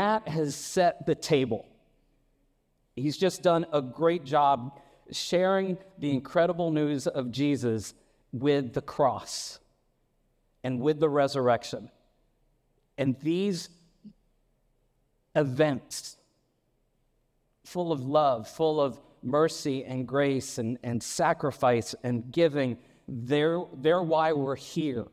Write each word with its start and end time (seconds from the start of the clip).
Matt 0.00 0.28
has 0.28 0.56
set 0.56 1.04
the 1.04 1.14
table. 1.14 1.68
He's 2.96 3.18
just 3.18 3.42
done 3.42 3.66
a 3.70 3.82
great 3.82 4.24
job 4.24 4.80
sharing 5.12 5.76
the 5.98 6.10
incredible 6.10 6.70
news 6.70 7.06
of 7.06 7.30
Jesus 7.30 7.92
with 8.32 8.72
the 8.72 8.80
cross 8.80 9.58
and 10.64 10.80
with 10.80 11.00
the 11.00 11.08
resurrection. 11.10 11.90
And 12.96 13.14
these 13.20 13.68
events, 15.36 16.16
full 17.64 17.92
of 17.92 18.00
love, 18.00 18.48
full 18.48 18.80
of 18.80 18.98
mercy 19.22 19.84
and 19.84 20.08
grace 20.08 20.56
and, 20.56 20.78
and 20.82 21.02
sacrifice 21.02 21.94
and 22.02 22.32
giving, 22.32 22.78
they're, 23.06 23.60
they're 23.74 24.02
why 24.02 24.32
we're 24.32 24.56
here. 24.56 25.04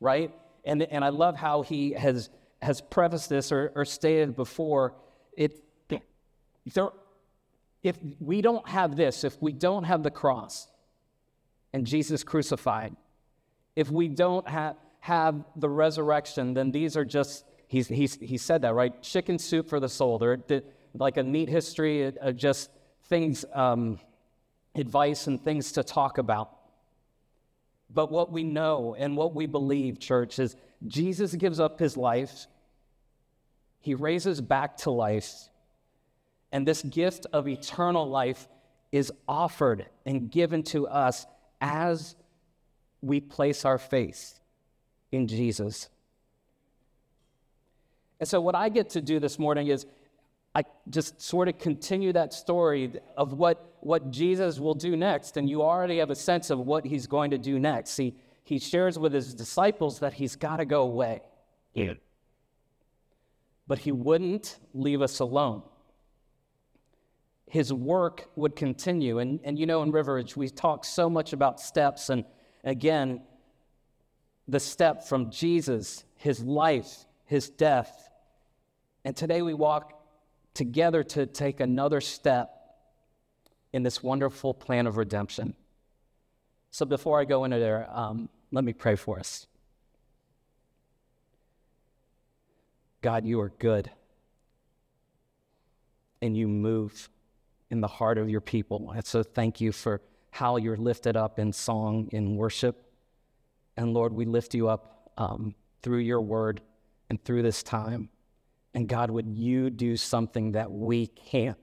Right? 0.00 0.32
And, 0.64 0.82
and 0.82 1.04
I 1.04 1.10
love 1.10 1.36
how 1.36 1.60
he 1.60 1.92
has, 1.92 2.30
has 2.64 2.80
prefaced 2.80 3.28
this 3.28 3.52
or, 3.52 3.72
or 3.74 3.84
stated 3.84 4.34
before. 4.34 4.94
It, 5.36 5.62
there, 5.88 6.90
if 7.82 7.98
we 8.18 8.40
don't 8.40 8.66
have 8.68 8.96
this, 8.96 9.24
if 9.24 9.40
we 9.40 9.52
don't 9.52 9.84
have 9.84 10.02
the 10.02 10.10
cross 10.10 10.68
and 11.72 11.86
Jesus 11.86 12.24
crucified, 12.24 12.96
if 13.76 13.90
we 13.90 14.08
don't 14.08 14.48
have, 14.48 14.76
have 15.00 15.44
the 15.56 15.68
resurrection, 15.68 16.54
then 16.54 16.70
these 16.70 16.96
are 16.96 17.04
just, 17.04 17.44
he's, 17.68 17.88
he's, 17.88 18.14
he 18.14 18.38
said 18.38 18.62
that, 18.62 18.74
right? 18.74 19.02
Chicken 19.02 19.38
soup 19.38 19.68
for 19.68 19.80
the 19.80 19.88
soul. 19.88 20.18
They're 20.18 20.38
like 20.94 21.16
a 21.16 21.22
neat 21.22 21.48
history 21.48 22.06
of 22.16 22.36
just 22.36 22.70
things, 23.04 23.44
um, 23.52 23.98
advice 24.74 25.26
and 25.26 25.42
things 25.42 25.72
to 25.72 25.82
talk 25.84 26.18
about. 26.18 26.50
But 27.90 28.10
what 28.10 28.32
we 28.32 28.42
know 28.42 28.96
and 28.98 29.16
what 29.16 29.34
we 29.34 29.46
believe, 29.46 30.00
church, 30.00 30.38
is 30.38 30.56
Jesus 30.86 31.34
gives 31.34 31.60
up 31.60 31.78
his 31.78 31.96
life, 31.96 32.46
he 33.84 33.94
raises 33.94 34.40
back 34.40 34.78
to 34.78 34.90
life, 34.90 35.30
and 36.50 36.66
this 36.66 36.80
gift 36.80 37.26
of 37.34 37.46
eternal 37.46 38.08
life 38.08 38.48
is 38.90 39.12
offered 39.28 39.84
and 40.06 40.30
given 40.30 40.62
to 40.62 40.88
us 40.88 41.26
as 41.60 42.16
we 43.02 43.20
place 43.20 43.66
our 43.66 43.76
faith 43.76 44.40
in 45.12 45.28
Jesus. 45.28 45.90
And 48.18 48.26
so, 48.26 48.40
what 48.40 48.54
I 48.54 48.70
get 48.70 48.88
to 48.90 49.02
do 49.02 49.20
this 49.20 49.38
morning 49.38 49.66
is 49.66 49.84
I 50.54 50.64
just 50.88 51.20
sort 51.20 51.48
of 51.48 51.58
continue 51.58 52.14
that 52.14 52.32
story 52.32 52.90
of 53.18 53.34
what, 53.34 53.76
what 53.80 54.10
Jesus 54.10 54.58
will 54.58 54.72
do 54.72 54.96
next. 54.96 55.36
And 55.36 55.46
you 55.46 55.60
already 55.60 55.98
have 55.98 56.08
a 56.08 56.14
sense 56.14 56.48
of 56.48 56.60
what 56.60 56.86
he's 56.86 57.06
going 57.06 57.32
to 57.32 57.38
do 57.38 57.58
next. 57.58 57.98
He, 57.98 58.14
he 58.44 58.58
shares 58.58 58.98
with 58.98 59.12
his 59.12 59.34
disciples 59.34 59.98
that 59.98 60.14
he's 60.14 60.36
got 60.36 60.56
to 60.56 60.64
go 60.64 60.84
away. 60.84 61.20
Yeah. 61.74 61.94
But 63.66 63.78
he 63.80 63.92
wouldn't 63.92 64.58
leave 64.74 65.00
us 65.00 65.20
alone. 65.20 65.62
His 67.46 67.72
work 67.72 68.28
would 68.36 68.56
continue. 68.56 69.18
And, 69.18 69.40
and 69.44 69.58
you 69.58 69.66
know, 69.66 69.82
in 69.82 69.90
Riveridge, 69.90 70.36
we 70.36 70.48
talk 70.48 70.84
so 70.84 71.08
much 71.08 71.32
about 71.32 71.60
steps. 71.60 72.10
And 72.10 72.24
again, 72.62 73.22
the 74.48 74.60
step 74.60 75.04
from 75.04 75.30
Jesus, 75.30 76.04
his 76.16 76.42
life, 76.42 77.06
his 77.24 77.48
death. 77.48 78.10
And 79.04 79.16
today 79.16 79.42
we 79.42 79.54
walk 79.54 79.92
together 80.52 81.02
to 81.02 81.26
take 81.26 81.60
another 81.60 82.00
step 82.00 82.50
in 83.72 83.82
this 83.82 84.02
wonderful 84.02 84.54
plan 84.54 84.86
of 84.86 84.96
redemption. 84.96 85.54
So 86.70 86.86
before 86.86 87.20
I 87.20 87.24
go 87.24 87.44
into 87.44 87.58
there, 87.58 87.88
um, 87.90 88.28
let 88.52 88.64
me 88.64 88.72
pray 88.72 88.96
for 88.96 89.18
us. 89.18 89.46
God, 93.04 93.26
you 93.26 93.38
are 93.38 93.52
good. 93.58 93.90
And 96.22 96.34
you 96.34 96.48
move 96.48 97.10
in 97.70 97.82
the 97.82 97.86
heart 97.86 98.16
of 98.16 98.30
your 98.30 98.40
people. 98.40 98.92
And 98.92 99.04
so 99.04 99.22
thank 99.22 99.60
you 99.60 99.72
for 99.72 100.00
how 100.30 100.56
you're 100.56 100.78
lifted 100.78 101.14
up 101.14 101.38
in 101.38 101.52
song, 101.52 102.08
in 102.12 102.36
worship. 102.36 102.90
And 103.76 103.92
Lord, 103.92 104.14
we 104.14 104.24
lift 104.24 104.54
you 104.54 104.70
up 104.70 105.12
um, 105.18 105.54
through 105.82 105.98
your 105.98 106.22
word 106.22 106.62
and 107.10 107.22
through 107.22 107.42
this 107.42 107.62
time. 107.62 108.08
And 108.72 108.88
God, 108.88 109.10
would 109.10 109.28
you 109.28 109.68
do 109.68 109.98
something 109.98 110.52
that 110.52 110.72
we 110.72 111.08
can't 111.08 111.58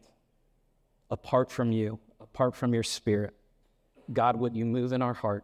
apart 1.10 1.50
from 1.50 1.72
you, 1.72 1.98
apart 2.20 2.56
from 2.56 2.72
your 2.72 2.84
spirit? 2.84 3.34
God, 4.14 4.36
would 4.36 4.56
you 4.56 4.66
move 4.66 4.94
in 4.94 5.02
our 5.02 5.16
heart? 5.16 5.44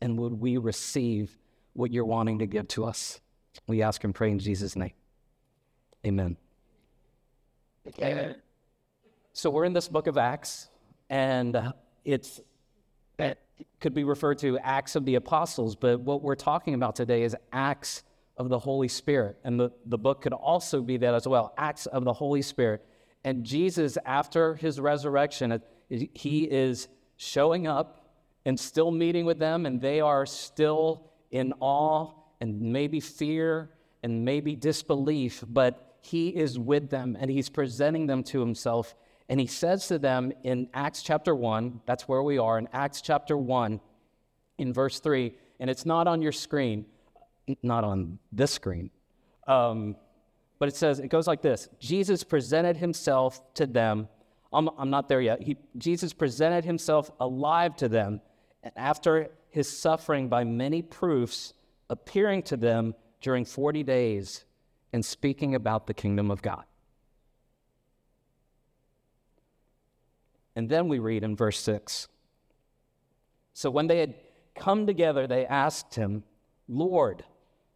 And 0.00 0.18
would 0.18 0.40
we 0.40 0.56
receive 0.56 1.38
what 1.74 1.92
you're 1.92 2.04
wanting 2.04 2.40
to 2.40 2.46
give 2.46 2.66
to 2.66 2.84
us? 2.84 3.20
We 3.66 3.82
ask 3.82 4.04
and 4.04 4.14
pray 4.14 4.30
in 4.30 4.38
Jesus' 4.38 4.76
name. 4.76 4.92
Amen. 6.06 6.36
Amen. 8.00 8.36
So 9.32 9.50
we're 9.50 9.64
in 9.64 9.72
this 9.72 9.88
book 9.88 10.06
of 10.06 10.18
Acts, 10.18 10.68
and 11.10 11.56
uh, 11.56 11.72
it's 12.04 12.40
it 13.18 13.38
could 13.80 13.94
be 13.94 14.04
referred 14.04 14.38
to 14.38 14.58
Acts 14.58 14.94
of 14.94 15.04
the 15.04 15.16
Apostles, 15.16 15.74
but 15.74 16.00
what 16.00 16.22
we're 16.22 16.36
talking 16.36 16.74
about 16.74 16.94
today 16.94 17.22
is 17.22 17.36
Acts 17.52 18.04
of 18.36 18.48
the 18.48 18.58
Holy 18.58 18.88
Spirit. 18.88 19.36
And 19.42 19.58
the, 19.58 19.70
the 19.86 19.98
book 19.98 20.22
could 20.22 20.32
also 20.32 20.80
be 20.80 20.96
that 20.98 21.14
as 21.14 21.26
well 21.26 21.52
Acts 21.58 21.86
of 21.86 22.04
the 22.04 22.12
Holy 22.12 22.42
Spirit. 22.42 22.84
And 23.24 23.44
Jesus, 23.44 23.98
after 24.06 24.54
his 24.54 24.78
resurrection, 24.78 25.60
he 25.88 26.44
is 26.44 26.88
showing 27.16 27.66
up 27.66 28.12
and 28.44 28.58
still 28.58 28.92
meeting 28.92 29.26
with 29.26 29.38
them, 29.38 29.66
and 29.66 29.80
they 29.80 30.00
are 30.00 30.24
still 30.24 31.10
in 31.30 31.52
awe 31.60 32.12
and 32.40 32.60
maybe 32.60 33.00
fear 33.00 33.70
and 34.02 34.24
maybe 34.24 34.54
disbelief, 34.54 35.44
but 35.48 35.96
he 36.00 36.28
is 36.28 36.58
with 36.58 36.90
them 36.90 37.16
and 37.18 37.30
he's 37.30 37.48
presenting 37.48 38.06
them 38.06 38.22
to 38.24 38.40
himself. 38.40 38.94
And 39.28 39.40
he 39.40 39.46
says 39.46 39.88
to 39.88 39.98
them 39.98 40.32
in 40.42 40.68
Acts 40.72 41.02
chapter 41.02 41.34
1, 41.34 41.82
that's 41.86 42.08
where 42.08 42.22
we 42.22 42.38
are, 42.38 42.58
in 42.58 42.68
Acts 42.72 43.02
chapter 43.02 43.36
1, 43.36 43.80
in 44.58 44.72
verse 44.72 45.00
3, 45.00 45.34
and 45.60 45.68
it's 45.68 45.84
not 45.84 46.06
on 46.06 46.22
your 46.22 46.32
screen, 46.32 46.86
not 47.62 47.84
on 47.84 48.18
this 48.32 48.52
screen. 48.52 48.90
Um, 49.46 49.96
but 50.58 50.68
it 50.68 50.76
says, 50.76 50.98
it 50.98 51.08
goes 51.08 51.26
like 51.26 51.42
this 51.42 51.68
Jesus 51.78 52.24
presented 52.24 52.76
himself 52.76 53.40
to 53.54 53.66
them. 53.66 54.08
I'm, 54.52 54.70
I'm 54.78 54.90
not 54.90 55.08
there 55.08 55.20
yet. 55.20 55.42
He, 55.42 55.56
Jesus 55.76 56.12
presented 56.12 56.64
himself 56.64 57.10
alive 57.20 57.76
to 57.76 57.88
them, 57.88 58.20
and 58.62 58.72
after 58.76 59.30
his 59.50 59.68
suffering 59.68 60.28
by 60.28 60.44
many 60.44 60.82
proofs, 60.82 61.52
appearing 61.90 62.42
to 62.44 62.56
them 62.56 62.94
during 63.20 63.44
40 63.44 63.82
days 63.82 64.44
and 64.92 65.04
speaking 65.04 65.54
about 65.54 65.86
the 65.86 65.94
kingdom 65.94 66.30
of 66.30 66.42
God. 66.42 66.64
And 70.56 70.68
then 70.68 70.88
we 70.88 70.98
read 70.98 71.22
in 71.22 71.36
verse 71.36 71.60
6 71.60 72.08
So 73.54 73.70
when 73.70 73.86
they 73.86 74.00
had 74.00 74.14
come 74.54 74.86
together, 74.86 75.26
they 75.26 75.46
asked 75.46 75.94
him, 75.94 76.24
Lord, 76.68 77.24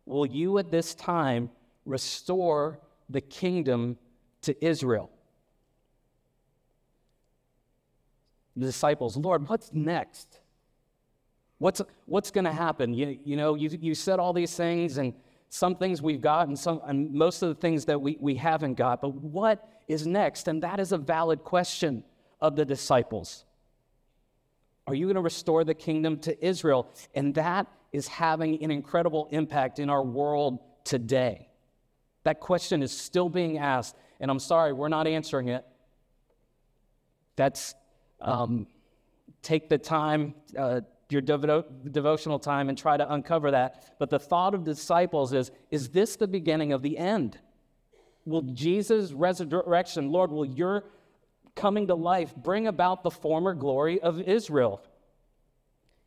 will 0.04 0.26
you 0.26 0.58
at 0.58 0.70
this 0.70 0.94
time 0.94 1.50
restore 1.86 2.80
the 3.08 3.20
kingdom 3.20 3.98
to 4.42 4.64
Israel? 4.64 5.10
The 8.56 8.66
disciples, 8.66 9.16
Lord, 9.16 9.48
what's 9.48 9.72
next? 9.72 10.41
What's, 11.62 11.80
what's 12.06 12.32
going 12.32 12.44
to 12.44 12.52
happen? 12.52 12.92
You, 12.92 13.16
you 13.24 13.36
know, 13.36 13.54
you, 13.54 13.70
you 13.80 13.94
said 13.94 14.18
all 14.18 14.32
these 14.32 14.52
things, 14.56 14.98
and 14.98 15.14
some 15.48 15.76
things 15.76 16.02
we've 16.02 16.20
got, 16.20 16.48
and, 16.48 16.58
some, 16.58 16.80
and 16.84 17.14
most 17.14 17.40
of 17.40 17.50
the 17.50 17.54
things 17.54 17.84
that 17.84 18.00
we, 18.00 18.16
we 18.18 18.34
haven't 18.34 18.74
got. 18.74 19.00
But 19.00 19.14
what 19.14 19.68
is 19.86 20.04
next? 20.04 20.48
And 20.48 20.60
that 20.64 20.80
is 20.80 20.90
a 20.90 20.98
valid 20.98 21.44
question 21.44 22.03
of 22.41 22.56
the 22.56 22.64
disciples. 22.64 23.44
Are 24.88 24.94
you 24.97 25.06
going 25.06 25.14
to 25.14 25.20
restore 25.22 25.62
the 25.62 25.74
kingdom 25.74 26.18
to 26.20 26.44
Israel? 26.44 26.88
And 27.14 27.32
that 27.36 27.68
is 27.92 28.08
having 28.08 28.60
an 28.65 28.72
incredible 28.72 29.28
impact 29.30 29.78
in 29.78 29.88
our 29.88 30.03
world 30.03 30.58
today. 30.82 31.48
That 32.24 32.41
question 32.41 32.82
is 32.82 32.91
still 32.91 33.28
being 33.28 33.58
asked, 33.58 33.94
and 34.18 34.32
I'm 34.32 34.41
sorry, 34.41 34.72
we're 34.72 34.88
not 34.88 35.06
answering 35.06 35.47
it. 35.47 35.65
That's 37.36 37.76
um, 38.20 38.66
take 39.42 39.68
the 39.68 39.78
time, 39.78 40.34
uh, 40.58 40.80
your 41.12 41.22
devo- 41.22 41.92
devotional 41.92 42.38
time, 42.38 42.68
and 42.68 42.76
try 42.76 42.97
to 42.97 43.12
uncover 43.12 43.50
that. 43.50 43.94
But 43.98 44.10
the 44.10 44.18
thought 44.18 44.54
of 44.54 44.64
disciples 44.64 45.32
is 45.32 45.50
is 45.70 45.91
this 45.91 46.16
the 46.16 46.28
beginning 46.28 46.72
of 46.72 46.82
the 46.82 46.98
end? 46.98 47.38
Will 48.24 48.42
Jesus' 48.42 49.12
resurrection, 49.12 50.10
Lord, 50.10 50.30
will 50.30 50.44
your 50.44 50.84
coming 51.54 51.88
to 51.88 51.94
life 51.94 52.34
bring 52.36 52.66
about 52.66 53.03
the 53.03 53.10
former 53.10 53.54
glory 53.54 54.00
of 54.00 54.20
Israel? 54.20 54.82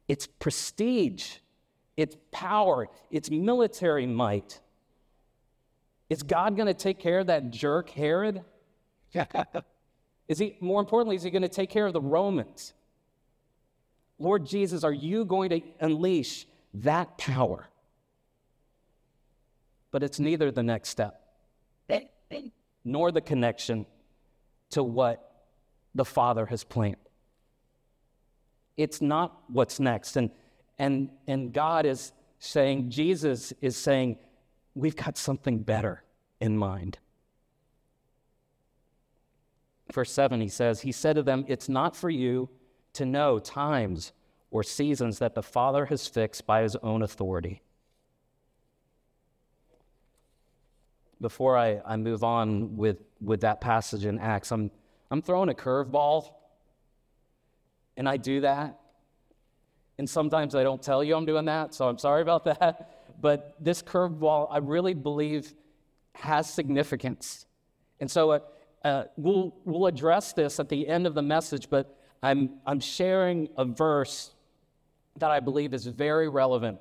It's 0.07 0.27
prestige 0.27 1.37
its 1.97 2.17
power, 2.31 2.89
its 3.09 3.29
military 3.29 4.05
might. 4.05 4.59
Is 6.09 6.23
God 6.23 6.55
going 6.55 6.67
to 6.67 6.73
take 6.73 6.99
care 6.99 7.19
of 7.19 7.27
that 7.27 7.51
jerk 7.51 7.89
Herod? 7.89 8.43
is 10.27 10.37
he 10.37 10.57
more 10.59 10.79
importantly, 10.79 11.15
is 11.15 11.23
he 11.23 11.31
going 11.31 11.41
to 11.41 11.47
take 11.47 11.69
care 11.69 11.85
of 11.85 11.93
the 11.93 12.01
Romans? 12.01 12.73
Lord 14.17 14.45
Jesus, 14.45 14.83
are 14.83 14.93
you 14.93 15.25
going 15.25 15.49
to 15.49 15.61
unleash 15.79 16.45
that 16.75 17.17
power? 17.17 17.67
But 19.91 20.03
it's 20.03 20.19
neither 20.19 20.51
the 20.51 20.63
next 20.63 20.89
step. 20.89 21.21
nor 22.83 23.11
the 23.11 23.21
connection 23.21 23.85
to 24.69 24.83
what 24.83 25.47
the 25.93 26.05
Father 26.05 26.45
has 26.45 26.63
planned. 26.63 26.97
It's 28.77 29.01
not 29.01 29.41
what's 29.47 29.79
next. 29.79 30.17
And, 30.17 30.31
and, 30.77 31.09
and 31.27 31.53
God 31.53 31.85
is 31.85 32.11
saying, 32.39 32.89
Jesus 32.89 33.53
is 33.61 33.75
saying, 33.77 34.17
we've 34.75 34.95
got 34.95 35.17
something 35.17 35.59
better 35.59 36.03
in 36.39 36.57
mind. 36.57 36.99
Verse 39.91 40.11
7, 40.11 40.41
he 40.41 40.49
says, 40.49 40.81
He 40.81 40.91
said 40.91 41.15
to 41.15 41.23
them, 41.23 41.45
It's 41.47 41.69
not 41.69 41.95
for 41.95 42.09
you 42.09 42.49
to 42.95 43.05
know 43.05 43.39
times 43.39 44.11
or 44.51 44.63
seasons 44.63 45.19
that 45.19 45.35
the 45.35 45.43
Father 45.43 45.85
has 45.85 46.07
fixed 46.07 46.45
by 46.45 46.61
his 46.61 46.75
own 46.77 47.01
authority. 47.01 47.61
Before 51.21 51.57
I, 51.57 51.81
I 51.85 51.97
move 51.97 52.23
on 52.23 52.77
with, 52.77 52.97
with 53.21 53.41
that 53.41 53.61
passage 53.61 54.05
in 54.05 54.19
Acts, 54.19 54.51
I'm, 54.51 54.71
I'm 55.11 55.21
throwing 55.21 55.49
a 55.49 55.53
curveball, 55.53 56.33
and 57.97 58.07
I 58.07 58.17
do 58.17 58.41
that. 58.41 58.79
And 59.97 60.09
sometimes 60.09 60.55
I 60.55 60.63
don't 60.63 60.81
tell 60.81 61.03
you 61.03 61.15
I'm 61.15 61.25
doing 61.25 61.45
that, 61.45 61.73
so 61.73 61.87
I'm 61.87 61.97
sorry 61.97 62.21
about 62.21 62.43
that. 62.59 63.19
But 63.21 63.55
this 63.59 63.81
curveball, 63.81 64.47
I 64.51 64.57
really 64.57 64.93
believe, 64.93 65.53
has 66.15 66.49
significance. 66.49 67.45
And 67.99 68.09
so 68.09 68.31
uh, 68.31 68.39
uh, 68.83 69.03
we'll, 69.17 69.55
we'll 69.65 69.87
address 69.87 70.33
this 70.33 70.59
at 70.59 70.69
the 70.69 70.87
end 70.87 71.07
of 71.07 71.13
the 71.13 71.21
message, 71.21 71.69
but 71.69 71.97
I'm, 72.25 72.49
I'm 72.65 72.79
sharing 72.79 73.49
a 73.55 73.65
verse 73.65 74.31
that 75.17 75.29
I 75.29 75.39
believe 75.39 75.75
is 75.75 75.85
very 75.85 76.27
relevant 76.27 76.79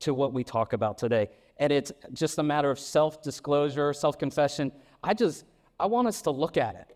to 0.00 0.12
what 0.12 0.34
we 0.34 0.44
talk 0.44 0.74
about 0.74 0.98
today. 0.98 1.30
And 1.56 1.72
it's 1.72 1.92
just 2.12 2.36
a 2.36 2.42
matter 2.42 2.70
of 2.70 2.78
self 2.78 3.22
disclosure, 3.22 3.94
self 3.94 4.18
confession. 4.18 4.70
I 5.02 5.14
just, 5.14 5.46
I 5.80 5.86
want 5.86 6.08
us 6.08 6.20
to 6.22 6.30
look 6.30 6.58
at 6.58 6.74
it 6.74 6.94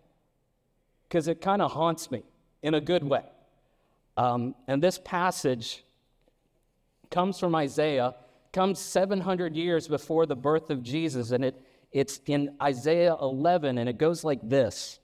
because 1.08 1.26
it 1.26 1.40
kind 1.40 1.62
of 1.62 1.72
haunts 1.72 2.10
me 2.10 2.22
in 2.62 2.74
a 2.74 2.82
good 2.82 3.02
way. 3.02 3.24
Um, 4.18 4.54
and 4.68 4.82
this 4.82 4.98
passage 5.02 5.82
comes 7.10 7.38
from 7.38 7.54
Isaiah, 7.54 8.14
comes 8.52 8.78
700 8.78 9.56
years 9.56 9.88
before 9.88 10.26
the 10.26 10.36
birth 10.36 10.68
of 10.68 10.82
Jesus, 10.82 11.30
and 11.30 11.46
it, 11.46 11.62
it's 11.92 12.20
in 12.26 12.56
Isaiah 12.62 13.16
11, 13.22 13.78
and 13.78 13.88
it 13.88 13.96
goes 13.96 14.22
like 14.22 14.46
this 14.46 15.00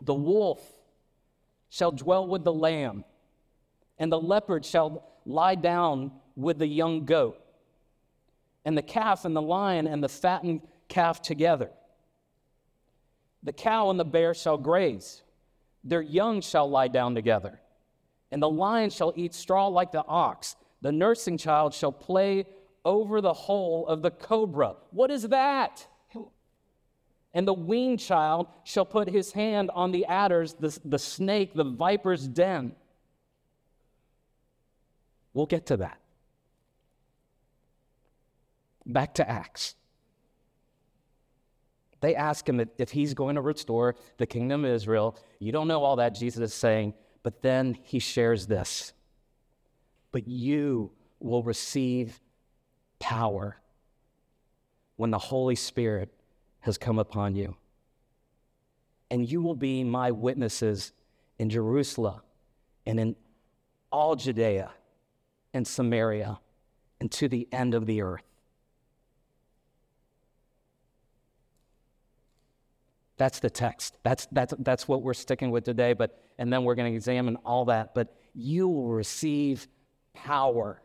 The 0.00 0.14
wolf 0.14 0.60
shall 1.74 1.90
dwell 1.90 2.26
with 2.26 2.44
the 2.44 2.52
lamb 2.52 3.04
and 3.98 4.10
the 4.10 4.20
leopard 4.20 4.64
shall 4.64 5.12
lie 5.24 5.54
down 5.54 6.12
with 6.36 6.58
the 6.58 6.66
young 6.66 7.04
goat, 7.04 7.40
and 8.64 8.76
the 8.76 8.82
calf 8.82 9.24
and 9.24 9.36
the 9.36 9.42
lion 9.42 9.86
and 9.86 10.02
the 10.02 10.08
fattened 10.08 10.60
calf 10.88 11.22
together. 11.22 11.70
The 13.42 13.52
cow 13.52 13.90
and 13.90 14.00
the 14.00 14.04
bear 14.04 14.34
shall 14.34 14.58
graze, 14.58 15.22
their 15.84 16.02
young 16.02 16.40
shall 16.40 16.68
lie 16.68 16.88
down 16.88 17.14
together, 17.14 17.60
and 18.32 18.42
the 18.42 18.50
lion 18.50 18.90
shall 18.90 19.12
eat 19.16 19.34
straw 19.34 19.68
like 19.68 19.92
the 19.92 20.04
ox. 20.06 20.56
The 20.80 20.92
nursing 20.92 21.38
child 21.38 21.72
shall 21.72 21.92
play 21.92 22.46
over 22.84 23.20
the 23.20 23.32
hole 23.32 23.86
of 23.86 24.02
the 24.02 24.10
cobra. 24.10 24.76
What 24.90 25.10
is 25.10 25.22
that? 25.28 25.86
And 27.34 27.48
the 27.48 27.52
weaned 27.52 27.98
child 27.98 28.46
shall 28.62 28.86
put 28.86 29.08
his 29.08 29.32
hand 29.32 29.70
on 29.74 29.90
the 29.90 30.06
adders, 30.06 30.54
the, 30.54 30.78
the 30.84 30.98
snake, 30.98 31.52
the 31.52 31.64
viper's 31.64 32.28
den. 32.28 32.76
We'll 35.32 35.46
get 35.46 35.66
to 35.66 35.76
that. 35.78 35.98
Back 38.86 39.14
to 39.14 39.28
Acts. 39.28 39.74
They 42.00 42.14
ask 42.14 42.48
him 42.48 42.64
if 42.78 42.90
he's 42.90 43.14
going 43.14 43.34
to 43.34 43.40
restore 43.40 43.96
the 44.18 44.26
kingdom 44.26 44.64
of 44.64 44.70
Israel. 44.70 45.16
You 45.40 45.50
don't 45.50 45.66
know 45.66 45.82
all 45.82 45.96
that, 45.96 46.14
Jesus 46.14 46.52
is 46.52 46.54
saying, 46.54 46.94
but 47.22 47.42
then 47.42 47.78
he 47.82 47.98
shares 47.98 48.46
this. 48.46 48.92
But 50.12 50.28
you 50.28 50.92
will 51.18 51.42
receive 51.42 52.20
power 53.00 53.56
when 54.96 55.10
the 55.10 55.18
Holy 55.18 55.56
Spirit 55.56 56.13
has 56.64 56.78
come 56.78 56.98
upon 56.98 57.36
you. 57.36 57.54
And 59.10 59.30
you 59.30 59.42
will 59.42 59.54
be 59.54 59.84
my 59.84 60.10
witnesses 60.10 60.92
in 61.38 61.50
Jerusalem 61.50 62.22
and 62.86 62.98
in 62.98 63.16
all 63.92 64.16
Judea 64.16 64.70
and 65.52 65.66
Samaria 65.66 66.40
and 67.00 67.12
to 67.12 67.28
the 67.28 67.46
end 67.52 67.74
of 67.74 67.84
the 67.84 68.00
earth. 68.00 68.24
That's 73.18 73.40
the 73.40 73.50
text. 73.50 73.98
That's, 74.02 74.26
that's, 74.32 74.54
that's 74.60 74.88
what 74.88 75.02
we're 75.02 75.12
sticking 75.12 75.50
with 75.50 75.64
today. 75.64 75.92
But, 75.92 76.18
and 76.38 76.50
then 76.50 76.64
we're 76.64 76.76
going 76.76 76.90
to 76.90 76.96
examine 76.96 77.36
all 77.44 77.66
that. 77.66 77.94
But 77.94 78.16
you 78.34 78.68
will 78.68 78.88
receive 78.88 79.68
power. 80.14 80.80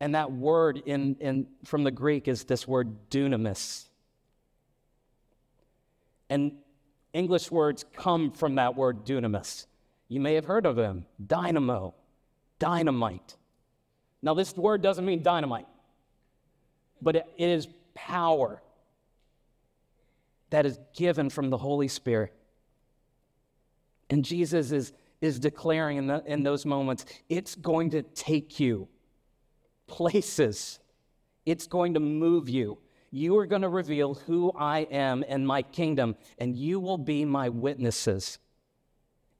And 0.00 0.16
that 0.16 0.32
word 0.32 0.82
in, 0.86 1.14
in, 1.20 1.46
from 1.64 1.84
the 1.84 1.92
Greek 1.92 2.26
is 2.26 2.42
this 2.42 2.66
word 2.66 3.10
dunamis. 3.10 3.89
And 6.30 6.52
English 7.12 7.50
words 7.50 7.84
come 7.96 8.30
from 8.30 8.54
that 8.54 8.76
word 8.76 9.04
dunamis. 9.04 9.66
You 10.08 10.20
may 10.20 10.34
have 10.34 10.44
heard 10.44 10.64
of 10.64 10.76
them 10.76 11.04
dynamo, 11.24 11.94
dynamite. 12.58 13.36
Now, 14.22 14.34
this 14.34 14.56
word 14.56 14.80
doesn't 14.80 15.04
mean 15.04 15.22
dynamite, 15.22 15.66
but 17.02 17.16
it 17.16 17.26
is 17.36 17.68
power 17.94 18.62
that 20.50 20.66
is 20.66 20.78
given 20.94 21.30
from 21.30 21.50
the 21.50 21.58
Holy 21.58 21.88
Spirit. 21.88 22.32
And 24.08 24.24
Jesus 24.24 24.72
is, 24.72 24.92
is 25.20 25.38
declaring 25.38 25.96
in, 25.96 26.06
the, 26.06 26.22
in 26.26 26.42
those 26.42 26.66
moments, 26.66 27.06
it's 27.28 27.54
going 27.54 27.90
to 27.90 28.02
take 28.02 28.60
you 28.60 28.88
places, 29.86 30.78
it's 31.44 31.66
going 31.66 31.94
to 31.94 32.00
move 32.00 32.48
you. 32.48 32.78
You 33.10 33.36
are 33.38 33.46
going 33.46 33.62
to 33.62 33.68
reveal 33.68 34.14
who 34.14 34.52
I 34.56 34.80
am 34.90 35.24
and 35.26 35.46
my 35.46 35.62
kingdom, 35.62 36.16
and 36.38 36.54
you 36.56 36.78
will 36.78 36.98
be 36.98 37.24
my 37.24 37.48
witnesses. 37.48 38.38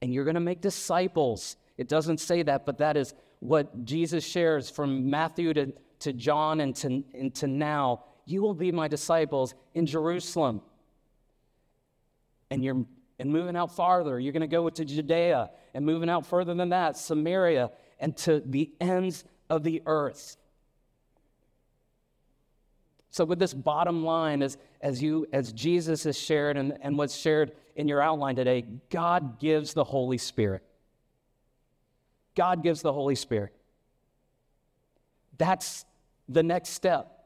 And 0.02 0.12
you're 0.12 0.24
going 0.24 0.34
to 0.34 0.40
make 0.40 0.60
disciples 0.60 1.56
it 1.80 1.88
doesn't 1.88 2.18
say 2.20 2.42
that, 2.42 2.66
but 2.66 2.76
that 2.76 2.98
is 2.98 3.14
what 3.38 3.86
Jesus 3.86 4.22
shares 4.22 4.68
from 4.68 5.08
Matthew 5.08 5.54
to, 5.54 5.72
to 6.00 6.12
John 6.12 6.60
and 6.60 6.76
to, 6.76 7.02
and 7.14 7.34
to 7.36 7.46
now. 7.46 8.04
You 8.26 8.42
will 8.42 8.52
be 8.52 8.70
my 8.70 8.86
disciples 8.86 9.54
in 9.72 9.86
Jerusalem. 9.86 10.60
And 12.50 12.62
you're 12.62 12.84
and 13.18 13.32
moving 13.32 13.56
out 13.56 13.74
farther, 13.74 14.20
you're 14.20 14.34
going 14.34 14.42
to 14.42 14.46
go 14.46 14.68
to 14.68 14.84
Judea 14.84 15.50
and 15.72 15.86
moving 15.86 16.10
out 16.10 16.26
further 16.26 16.52
than 16.52 16.68
that, 16.68 16.98
Samaria, 16.98 17.70
and 17.98 18.14
to 18.18 18.40
the 18.40 18.70
ends 18.78 19.24
of 19.48 19.62
the 19.62 19.82
earth. 19.86 20.36
So, 23.10 23.24
with 23.24 23.40
this 23.40 23.52
bottom 23.52 24.04
line, 24.04 24.40
as, 24.40 24.56
as, 24.80 25.02
you, 25.02 25.26
as 25.32 25.52
Jesus 25.52 26.04
has 26.04 26.18
shared 26.18 26.56
and, 26.56 26.78
and 26.80 26.96
what's 26.96 27.16
shared 27.16 27.52
in 27.74 27.88
your 27.88 28.00
outline 28.00 28.36
today, 28.36 28.64
God 28.88 29.40
gives 29.40 29.74
the 29.74 29.82
Holy 29.82 30.18
Spirit. 30.18 30.62
God 32.36 32.62
gives 32.62 32.82
the 32.82 32.92
Holy 32.92 33.16
Spirit. 33.16 33.52
That's 35.38 35.84
the 36.28 36.44
next 36.44 36.70
step. 36.70 37.16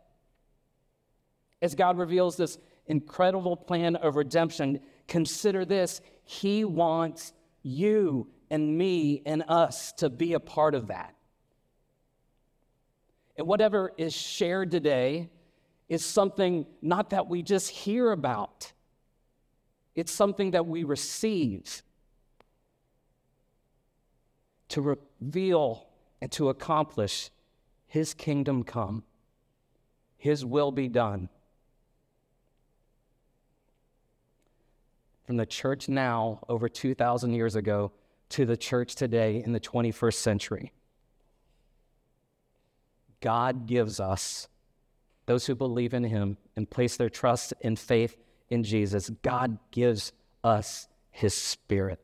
As 1.60 1.74
God 1.74 1.98
reveals 1.98 2.36
this 2.36 2.58
incredible 2.86 3.56
plan 3.56 3.96
of 3.96 4.16
redemption, 4.16 4.80
consider 5.06 5.66
this 5.66 6.00
He 6.24 6.64
wants 6.64 7.34
you 7.62 8.28
and 8.50 8.78
me 8.78 9.22
and 9.26 9.44
us 9.48 9.92
to 9.94 10.08
be 10.08 10.32
a 10.32 10.40
part 10.40 10.74
of 10.74 10.86
that. 10.86 11.14
And 13.36 13.46
whatever 13.46 13.92
is 13.98 14.14
shared 14.14 14.70
today 14.70 15.28
is 15.88 16.04
something 16.04 16.66
not 16.80 17.10
that 17.10 17.28
we 17.28 17.42
just 17.42 17.70
hear 17.70 18.12
about, 18.12 18.72
it's 19.94 20.12
something 20.12 20.52
that 20.52 20.66
we 20.66 20.84
receive 20.84 21.82
to 24.68 24.80
reveal 25.20 25.86
and 26.20 26.32
to 26.32 26.48
accomplish 26.48 27.30
His 27.86 28.14
kingdom 28.14 28.64
come, 28.64 29.04
His 30.16 30.44
will 30.44 30.72
be 30.72 30.88
done. 30.88 31.28
From 35.26 35.36
the 35.36 35.46
church 35.46 35.88
now, 35.88 36.40
over 36.48 36.68
2,000 36.68 37.32
years 37.32 37.54
ago, 37.54 37.92
to 38.30 38.44
the 38.44 38.56
church 38.56 38.94
today 38.94 39.42
in 39.44 39.52
the 39.52 39.60
21st 39.60 40.14
century. 40.14 40.72
God 43.20 43.66
gives 43.66 44.00
us, 44.00 44.48
those 45.26 45.46
who 45.46 45.54
believe 45.54 45.94
in 45.94 46.04
Him 46.04 46.36
and 46.56 46.68
place 46.68 46.96
their 46.96 47.08
trust 47.08 47.54
and 47.62 47.78
faith 47.78 48.16
in 48.48 48.62
Jesus, 48.62 49.10
God 49.22 49.58
gives 49.70 50.12
us 50.42 50.88
His 51.10 51.34
Spirit. 51.34 52.00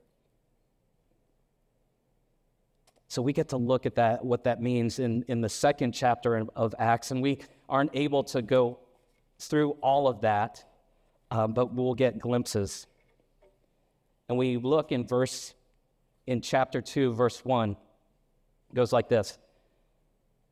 So 3.09 3.23
we 3.23 3.33
get 3.33 3.49
to 3.49 3.57
look 3.57 3.87
at 3.87 3.97
that, 3.97 4.25
what 4.25 4.45
that 4.45 4.63
means 4.63 4.99
in, 4.99 5.25
in 5.27 5.41
the 5.41 5.49
second 5.49 5.93
chapter 5.93 6.47
of 6.55 6.75
Acts, 6.79 7.11
and 7.11 7.21
we 7.21 7.39
aren't 7.69 7.91
able 7.95 8.23
to 8.25 8.41
go 8.41 8.79
through 9.39 9.73
all 9.81 10.07
of 10.07 10.21
that 10.21 10.65
uh, 11.31 11.47
but 11.47 11.73
we'll 11.73 11.95
get 11.95 12.19
glimpses. 12.19 12.87
And 14.29 14.37
we 14.39 14.57
look 14.57 14.93
in 14.93 15.07
verse, 15.07 15.55
in 16.27 16.41
chapter 16.41 16.81
2, 16.81 17.13
verse 17.13 17.45
1, 17.45 17.71
it 17.73 18.75
goes 18.75 18.93
like 18.93 19.09
this 19.09 19.39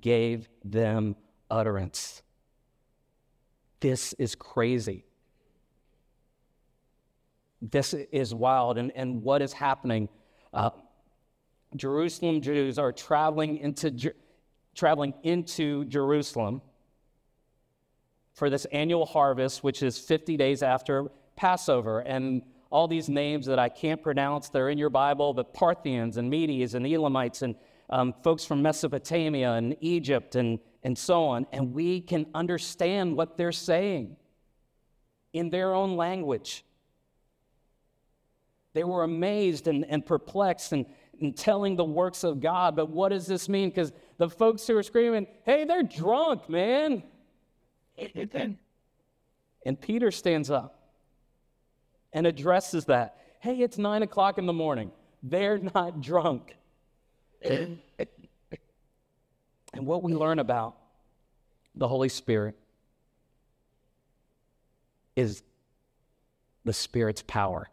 gave 0.00 0.48
them 0.64 1.16
utterance. 1.50 2.22
This 3.80 4.12
is 4.14 4.34
crazy. 4.34 5.04
This 7.60 7.94
is 7.94 8.34
wild. 8.34 8.78
And, 8.78 8.92
and 8.94 9.22
what 9.22 9.42
is 9.42 9.52
happening? 9.52 10.08
Uh, 10.52 10.70
Jerusalem 11.76 12.40
Jews 12.40 12.78
are 12.78 12.92
traveling 12.92 13.58
into, 13.58 14.14
traveling 14.74 15.14
into 15.22 15.84
Jerusalem 15.86 16.62
for 18.32 18.50
this 18.50 18.64
annual 18.66 19.06
harvest, 19.06 19.62
which 19.62 19.82
is 19.82 19.98
50 19.98 20.36
days 20.36 20.62
after 20.62 21.06
Passover. 21.36 22.00
And 22.00 22.42
all 22.70 22.88
these 22.88 23.08
names 23.08 23.46
that 23.46 23.58
I 23.58 23.68
can't 23.68 24.02
pronounce, 24.02 24.48
they're 24.48 24.68
in 24.68 24.78
your 24.78 24.90
Bible, 24.90 25.32
the 25.32 25.44
Parthians 25.44 26.16
and 26.16 26.28
Medes 26.28 26.74
and 26.74 26.86
Elamites 26.86 27.42
and 27.42 27.54
um, 27.94 28.12
folks 28.24 28.44
from 28.44 28.60
Mesopotamia 28.60 29.52
and 29.52 29.76
Egypt 29.80 30.34
and, 30.34 30.58
and 30.82 30.98
so 30.98 31.26
on. 31.26 31.46
And 31.52 31.72
we 31.72 32.00
can 32.00 32.26
understand 32.34 33.16
what 33.16 33.36
they're 33.36 33.52
saying 33.52 34.16
in 35.32 35.48
their 35.48 35.72
own 35.72 35.96
language. 35.96 36.64
They 38.72 38.82
were 38.82 39.04
amazed 39.04 39.68
and, 39.68 39.86
and 39.88 40.04
perplexed 40.04 40.72
and, 40.72 40.86
and 41.20 41.36
telling 41.36 41.76
the 41.76 41.84
works 41.84 42.24
of 42.24 42.40
God. 42.40 42.74
But 42.74 42.90
what 42.90 43.10
does 43.10 43.28
this 43.28 43.48
mean? 43.48 43.68
Because 43.68 43.92
the 44.18 44.28
folks 44.28 44.66
who 44.66 44.76
are 44.76 44.82
screaming, 44.82 45.28
hey, 45.44 45.64
they're 45.64 45.84
drunk, 45.84 46.48
man. 46.48 47.04
And 49.64 49.80
Peter 49.80 50.10
stands 50.10 50.50
up 50.50 50.90
and 52.12 52.26
addresses 52.26 52.86
that. 52.86 53.18
Hey, 53.38 53.60
it's 53.60 53.78
nine 53.78 54.02
o'clock 54.02 54.36
in 54.36 54.46
the 54.46 54.52
morning. 54.52 54.90
They're 55.22 55.58
not 55.58 56.00
drunk. 56.00 56.56
And 57.44 57.78
what 59.74 60.02
we 60.02 60.14
learn 60.14 60.38
about 60.38 60.76
the 61.74 61.88
Holy 61.88 62.08
Spirit 62.08 62.56
is 65.16 65.42
the 66.64 66.72
Spirit's 66.72 67.22
power. 67.26 67.68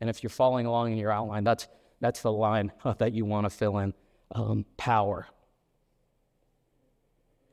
And 0.00 0.08
if 0.08 0.22
you're 0.22 0.30
following 0.30 0.66
along 0.66 0.92
in 0.92 0.98
your 0.98 1.12
outline, 1.12 1.44
that's, 1.44 1.68
that's 2.00 2.22
the 2.22 2.32
line 2.32 2.72
that 2.98 3.12
you 3.12 3.24
want 3.24 3.44
to 3.44 3.50
fill 3.50 3.78
in 3.78 3.94
um, 4.34 4.64
power. 4.76 5.26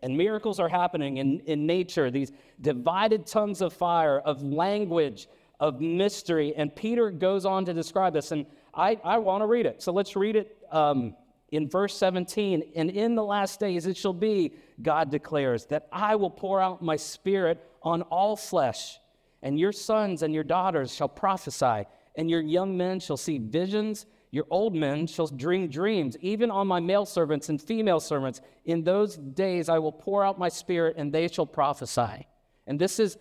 And 0.02 0.18
miracles 0.18 0.60
are 0.60 0.70
happening 0.70 1.18
in, 1.18 1.42
in 1.42 1.68
nature, 1.68 2.10
these 2.10 2.32
divided 2.60 3.28
tongues 3.28 3.62
of 3.62 3.72
fire, 3.72 4.20
of 4.20 4.42
language, 4.42 5.28
of 5.60 5.80
mystery. 5.80 6.56
And 6.56 6.76
Peter 6.76 7.12
goes 7.12 7.46
on 7.46 7.66
to 7.66 7.74
describe 7.74 8.14
this. 8.14 8.32
And 8.32 8.48
I, 8.74 9.00
I 9.04 9.20
want 9.20 9.44
to 9.44 9.46
read 9.46 9.68
it. 9.68 9.84
So 9.84 9.92
let's 9.92 10.16
read 10.16 10.36
it 10.36 10.58
um, 10.72 11.16
in 11.52 11.70
verse 11.70 11.96
17. 11.98 12.72
And 12.76 12.90
in 12.90 13.16
the 13.16 13.24
last 13.24 13.60
days 13.60 13.86
it 13.86 13.98
shall 13.98 14.14
be, 14.14 14.54
God 14.82 15.12
declares, 15.12 15.66
that 15.68 15.88
I 15.92 16.16
will 16.16 16.30
pour 16.30 16.60
out 16.62 16.82
my 16.82 16.96
spirit 16.96 17.64
on 17.84 18.02
all 18.04 18.36
flesh, 18.36 19.00
and 19.42 19.60
your 19.60 19.72
sons 19.72 20.22
and 20.22 20.34
your 20.34 20.44
daughters 20.44 20.94
shall 20.94 21.10
prophesy, 21.10 21.86
and 22.16 22.30
your 22.30 22.42
young 22.42 22.78
men 22.78 23.00
shall 23.00 23.18
see 23.18 23.38
visions 23.38 24.06
your 24.32 24.46
old 24.50 24.74
men 24.74 25.08
shall 25.08 25.28
dream 25.28 25.68
dreams, 25.68 26.16
even 26.22 26.50
on 26.50 26.66
my 26.66 26.80
male 26.80 27.06
servants 27.06 27.50
and 27.50 27.62
female 27.62 28.00
servants. 28.00 28.40
In 28.64 28.84
those 28.84 29.18
days 29.18 29.68
I 29.68 29.78
will 29.78 29.92
pour 29.92 30.24
out 30.24 30.40
my 30.40 30.48
spirit, 30.48 30.96
and 30.98 31.12
they 31.12 31.28
shall 31.28 31.46
prophesy. 31.46 32.28
And 32.66 32.80
this 32.80 32.98
is 32.98 33.18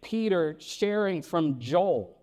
Peter 0.00 0.56
sharing 0.60 1.20
from 1.20 1.58
Joel 1.58 2.16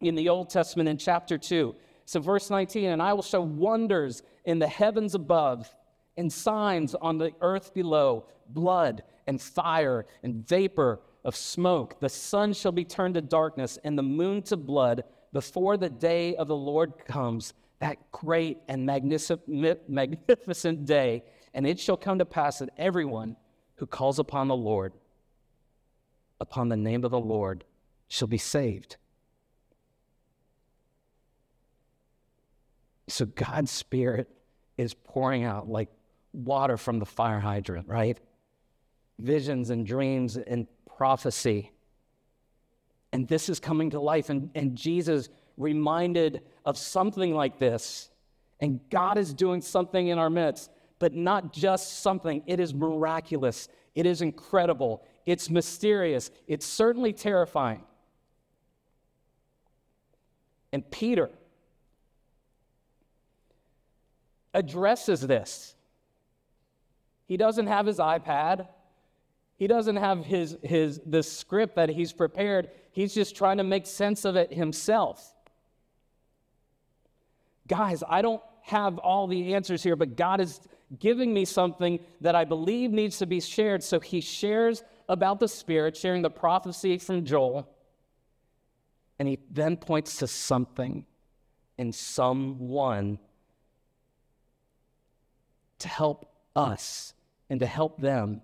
in 0.00 0.14
the 0.14 0.28
Old 0.28 0.50
Testament 0.50 0.90
in 0.90 0.98
chapter 0.98 1.38
2. 1.38 1.74
So, 2.04 2.20
verse 2.20 2.50
19, 2.50 2.90
and 2.90 3.02
I 3.02 3.14
will 3.14 3.22
show 3.22 3.40
wonders 3.40 4.22
in 4.48 4.58
the 4.58 4.66
heavens 4.66 5.14
above 5.14 5.72
and 6.16 6.32
signs 6.32 6.94
on 6.94 7.18
the 7.18 7.32
earth 7.42 7.74
below 7.74 8.24
blood 8.48 9.02
and 9.26 9.42
fire 9.42 10.06
and 10.22 10.48
vapor 10.48 11.02
of 11.22 11.36
smoke. 11.36 12.00
The 12.00 12.08
sun 12.08 12.54
shall 12.54 12.72
be 12.72 12.86
turned 12.86 13.16
to 13.16 13.20
darkness 13.20 13.78
and 13.84 13.98
the 13.98 14.02
moon 14.02 14.40
to 14.44 14.56
blood 14.56 15.04
before 15.34 15.76
the 15.76 15.90
day 15.90 16.34
of 16.34 16.48
the 16.48 16.56
Lord 16.56 16.94
comes, 17.06 17.52
that 17.80 18.10
great 18.10 18.56
and 18.68 18.86
magnificent 18.86 20.86
day, 20.86 21.24
and 21.52 21.66
it 21.66 21.78
shall 21.78 21.98
come 21.98 22.18
to 22.18 22.24
pass 22.24 22.60
that 22.60 22.70
everyone 22.78 23.36
who 23.74 23.86
calls 23.86 24.18
upon 24.18 24.48
the 24.48 24.56
Lord, 24.56 24.94
upon 26.40 26.70
the 26.70 26.76
name 26.78 27.04
of 27.04 27.10
the 27.10 27.20
Lord, 27.20 27.64
shall 28.08 28.28
be 28.28 28.38
saved. 28.38 28.96
So 33.08 33.26
God's 33.26 33.70
Spirit 33.70 34.30
is 34.78 34.94
pouring 34.94 35.44
out 35.44 35.68
like 35.68 35.88
water 36.32 36.78
from 36.78 36.98
the 36.98 37.06
fire 37.06 37.40
hydrant, 37.40 37.86
right? 37.88 38.18
Visions 39.18 39.68
and 39.68 39.86
dreams 39.86 40.36
and 40.38 40.66
prophecy 40.96 41.72
and 43.12 43.26
this 43.26 43.48
is 43.48 43.58
coming 43.60 43.90
to 43.90 44.00
life. 44.00 44.30
And, 44.30 44.50
and 44.54 44.76
Jesus 44.76 45.28
reminded 45.56 46.42
of 46.64 46.76
something 46.76 47.34
like 47.34 47.58
this. 47.58 48.10
And 48.60 48.80
God 48.90 49.18
is 49.18 49.32
doing 49.32 49.60
something 49.60 50.08
in 50.08 50.18
our 50.18 50.30
midst, 50.30 50.70
but 50.98 51.14
not 51.14 51.52
just 51.52 52.00
something. 52.00 52.42
It 52.46 52.60
is 52.60 52.74
miraculous, 52.74 53.68
it 53.94 54.06
is 54.06 54.20
incredible, 54.20 55.04
it's 55.26 55.48
mysterious, 55.48 56.30
it's 56.46 56.66
certainly 56.66 57.12
terrifying. 57.12 57.82
And 60.72 60.88
Peter 60.90 61.30
addresses 64.58 65.20
this. 65.20 65.76
He 67.26 67.36
doesn't 67.36 67.68
have 67.68 67.86
his 67.86 67.98
iPad. 67.98 68.66
He 69.56 69.68
doesn't 69.68 69.96
have 69.96 70.24
his, 70.24 70.56
his, 70.62 71.00
the 71.06 71.22
script 71.22 71.76
that 71.76 71.88
he's 71.88 72.12
prepared. 72.12 72.70
He's 72.90 73.14
just 73.14 73.36
trying 73.36 73.58
to 73.58 73.64
make 73.64 73.86
sense 73.86 74.24
of 74.24 74.34
it 74.34 74.52
himself. 74.52 75.32
Guys, 77.68 78.02
I 78.08 78.20
don't 78.20 78.42
have 78.62 78.98
all 78.98 79.28
the 79.28 79.54
answers 79.54 79.82
here, 79.82 79.94
but 79.94 80.16
God 80.16 80.40
is 80.40 80.60
giving 80.98 81.32
me 81.32 81.44
something 81.44 82.00
that 82.20 82.34
I 82.34 82.44
believe 82.44 82.90
needs 82.90 83.18
to 83.18 83.26
be 83.26 83.40
shared. 83.40 83.84
So 83.84 84.00
he 84.00 84.20
shares 84.20 84.82
about 85.08 85.38
the 85.38 85.48
Spirit, 85.48 85.96
sharing 85.96 86.22
the 86.22 86.30
prophecy 86.30 86.98
from 86.98 87.24
Joel, 87.24 87.68
and 89.18 89.28
he 89.28 89.38
then 89.50 89.76
points 89.76 90.16
to 90.18 90.26
something 90.26 91.04
in 91.76 91.92
someone 91.92 93.18
to 95.80 95.88
help 95.88 96.30
us 96.54 97.14
and 97.50 97.60
to 97.60 97.66
help 97.66 98.00
them 98.00 98.42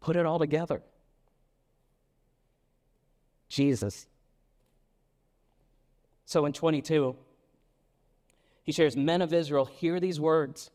Put 0.00 0.16
it 0.16 0.26
all 0.26 0.38
together. 0.38 0.82
Jesus. 3.48 4.06
So 6.24 6.46
in 6.46 6.52
22, 6.52 7.16
he 8.62 8.72
shares, 8.72 8.96
Men 8.96 9.20
of 9.20 9.32
Israel, 9.32 9.66
hear 9.66 10.00
these 10.00 10.18
words 10.18 10.70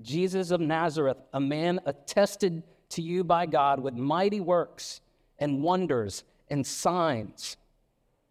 Jesus 0.00 0.52
of 0.52 0.60
Nazareth, 0.60 1.16
a 1.32 1.40
man 1.40 1.80
attested 1.84 2.62
to 2.90 3.02
you 3.02 3.24
by 3.24 3.46
God 3.46 3.80
with 3.80 3.94
mighty 3.94 4.40
works 4.40 5.00
and 5.38 5.62
wonders 5.62 6.22
and 6.48 6.64
signs. 6.64 7.56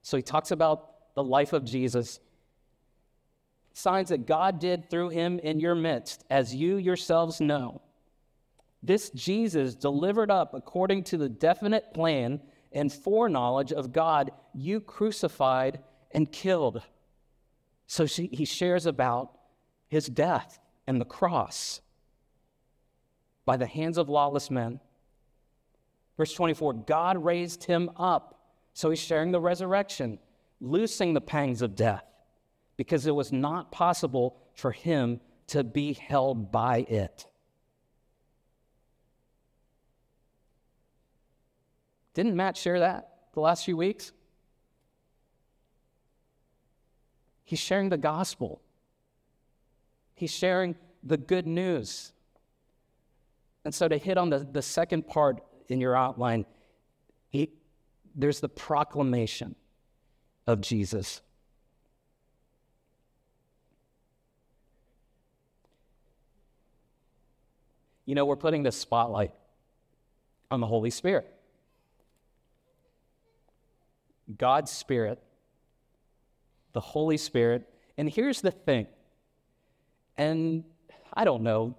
So 0.01 0.15
he 0.15 0.23
talks 0.23 0.51
about 0.51 1.13
the 1.15 1.23
life 1.23 1.51
of 1.51 1.65
Jesus, 1.65 2.21
signs 3.73 4.09
that 4.09 4.25
God 4.25 4.59
did 4.59 4.89
through 4.89 5.09
him 5.09 5.39
in 5.39 5.59
your 5.59 5.75
midst, 5.75 6.23
as 6.29 6.53
you 6.53 6.77
yourselves 6.77 7.39
know. 7.39 7.81
This 8.81 9.09
Jesus, 9.09 9.75
delivered 9.75 10.31
up 10.31 10.53
according 10.53 11.03
to 11.05 11.17
the 11.17 11.29
definite 11.29 11.93
plan 11.93 12.41
and 12.71 12.91
foreknowledge 12.91 13.71
of 13.71 13.91
God, 13.91 14.31
you 14.53 14.79
crucified 14.79 15.79
and 16.11 16.31
killed. 16.31 16.81
So 17.87 18.05
she, 18.05 18.29
he 18.31 18.45
shares 18.45 18.85
about 18.85 19.31
his 19.87 20.07
death 20.07 20.59
and 20.87 21.01
the 21.01 21.05
cross 21.05 21.81
by 23.45 23.57
the 23.57 23.65
hands 23.65 23.97
of 23.97 24.09
lawless 24.09 24.51
men. 24.51 24.79
Verse 26.15 26.33
24 26.33 26.73
God 26.73 27.23
raised 27.23 27.63
him 27.63 27.89
up 27.97 28.39
So 28.73 28.89
he's 28.89 28.99
sharing 28.99 29.31
the 29.31 29.39
resurrection, 29.39 30.19
loosing 30.61 31.13
the 31.13 31.21
pangs 31.21 31.61
of 31.61 31.75
death, 31.75 32.03
because 32.79 33.05
it 33.05 33.13
was 33.13 33.33
not 33.33 33.73
possible 33.73 34.37
for 34.53 34.71
him 34.71 35.19
to 35.47 35.65
be 35.65 35.91
held 35.91 36.49
by 36.49 36.77
it. 36.87 37.25
Didn't 42.13 42.37
Matt 42.37 42.55
share 42.55 42.79
that 42.79 43.15
the 43.33 43.41
last 43.41 43.65
few 43.65 43.75
weeks? 43.75 44.13
He's 47.43 47.59
sharing 47.59 47.89
the 47.89 47.97
gospel. 47.97 48.61
He's 50.15 50.31
sharing 50.31 50.77
the 51.03 51.17
good 51.17 51.47
news. 51.47 52.13
And 53.65 53.75
so, 53.75 53.89
to 53.89 53.97
hit 53.97 54.17
on 54.17 54.29
the, 54.29 54.47
the 54.49 54.61
second 54.61 55.05
part 55.05 55.43
in 55.67 55.81
your 55.81 55.97
outline, 55.97 56.45
he, 57.27 57.51
there's 58.15 58.39
the 58.39 58.47
proclamation 58.47 59.55
of 60.47 60.61
Jesus. 60.61 61.19
You 68.09 68.15
know, 68.15 68.25
we're 68.25 68.37
putting 68.37 68.63
the 68.63 68.71
spotlight 68.71 69.33
on 70.49 70.61
the 70.61 70.65
Holy 70.65 70.89
Spirit. 70.89 71.31
God's 74.35 74.71
Spirit, 74.71 75.21
the 76.73 76.79
Holy 76.79 77.17
Spirit. 77.17 77.69
And 77.99 78.09
here's 78.09 78.41
the 78.41 78.49
thing, 78.49 78.87
and 80.17 80.63
I 81.13 81.23
don't 81.23 81.43
know, 81.43 81.77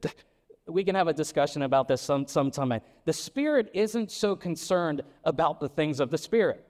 we 0.66 0.82
can 0.82 0.96
have 0.96 1.06
a 1.06 1.12
discussion 1.12 1.62
about 1.62 1.86
this 1.86 2.00
some 2.00 2.26
sometime. 2.26 2.80
The 3.04 3.12
Spirit 3.12 3.70
isn't 3.72 4.10
so 4.10 4.34
concerned 4.34 5.02
about 5.22 5.60
the 5.60 5.68
things 5.68 6.00
of 6.00 6.10
the 6.10 6.18
Spirit. 6.18 6.66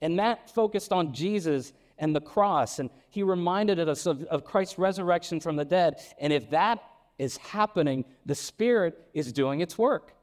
And 0.00 0.18
that 0.18 0.48
focused 0.48 0.94
on 0.94 1.12
Jesus 1.12 1.74
and 1.98 2.16
the 2.16 2.22
cross, 2.22 2.78
and 2.78 2.88
he 3.10 3.22
reminded 3.22 3.86
us 3.86 4.06
of, 4.06 4.22
of 4.24 4.46
Christ's 4.46 4.78
resurrection 4.78 5.40
from 5.40 5.56
the 5.56 5.66
dead. 5.66 6.00
And 6.18 6.32
if 6.32 6.48
that 6.48 6.82
is 7.18 7.36
happening, 7.36 8.04
the 8.26 8.34
Spirit 8.34 9.08
is 9.14 9.32
doing 9.32 9.60
its 9.60 9.78
work. 9.78 10.14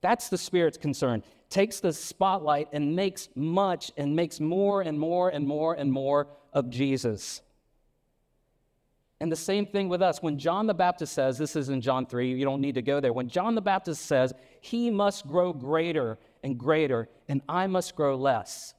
That's 0.00 0.28
the 0.28 0.38
Spirit's 0.38 0.76
concern. 0.76 1.22
Takes 1.48 1.80
the 1.80 1.92
spotlight 1.92 2.68
and 2.72 2.94
makes 2.94 3.28
much 3.34 3.92
and 3.96 4.14
makes 4.14 4.40
more 4.40 4.82
and 4.82 4.98
more 4.98 5.30
and 5.30 5.46
more 5.46 5.74
and 5.74 5.90
more 5.90 6.28
of 6.52 6.68
Jesus. 6.68 7.40
And 9.20 9.32
the 9.32 9.36
same 9.36 9.64
thing 9.64 9.88
with 9.88 10.02
us. 10.02 10.22
When 10.22 10.38
John 10.38 10.66
the 10.66 10.74
Baptist 10.74 11.14
says, 11.14 11.38
this 11.38 11.56
is 11.56 11.70
in 11.70 11.80
John 11.80 12.04
3, 12.04 12.30
you 12.30 12.44
don't 12.44 12.60
need 12.60 12.74
to 12.74 12.82
go 12.82 13.00
there. 13.00 13.12
When 13.12 13.28
John 13.28 13.54
the 13.54 13.62
Baptist 13.62 14.04
says, 14.04 14.34
he 14.60 14.90
must 14.90 15.26
grow 15.26 15.52
greater 15.52 16.18
and 16.42 16.58
greater, 16.58 17.08
and 17.28 17.40
I 17.48 17.66
must 17.66 17.96
grow 17.96 18.16
less, 18.16 18.74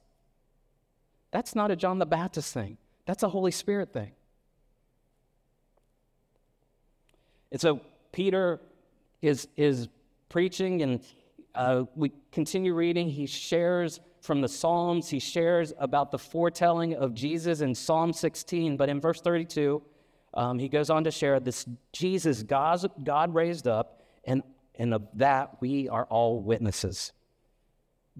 that's 1.32 1.56
not 1.56 1.72
a 1.72 1.76
John 1.76 1.98
the 1.98 2.06
Baptist 2.06 2.54
thing, 2.54 2.78
that's 3.06 3.24
a 3.24 3.28
Holy 3.28 3.50
Spirit 3.50 3.92
thing. 3.92 4.12
And 7.56 7.60
so 7.62 7.80
Peter 8.12 8.60
is, 9.22 9.48
is 9.56 9.88
preaching, 10.28 10.82
and 10.82 11.00
uh, 11.54 11.84
we 11.94 12.12
continue 12.30 12.74
reading. 12.74 13.08
He 13.08 13.24
shares 13.24 13.98
from 14.20 14.42
the 14.42 14.48
Psalms, 14.48 15.08
he 15.08 15.18
shares 15.18 15.72
about 15.78 16.10
the 16.10 16.18
foretelling 16.18 16.96
of 16.96 17.14
Jesus 17.14 17.62
in 17.62 17.74
Psalm 17.74 18.12
16. 18.12 18.76
But 18.76 18.90
in 18.90 19.00
verse 19.00 19.22
32, 19.22 19.82
um, 20.34 20.58
he 20.58 20.68
goes 20.68 20.90
on 20.90 21.04
to 21.04 21.10
share 21.10 21.40
this 21.40 21.64
Jesus, 21.94 22.42
God, 22.42 22.90
God 23.02 23.34
raised 23.34 23.66
up, 23.66 24.02
and, 24.24 24.42
and 24.74 24.92
of 24.92 25.08
that 25.14 25.56
we 25.62 25.88
are 25.88 26.04
all 26.10 26.42
witnesses. 26.42 27.14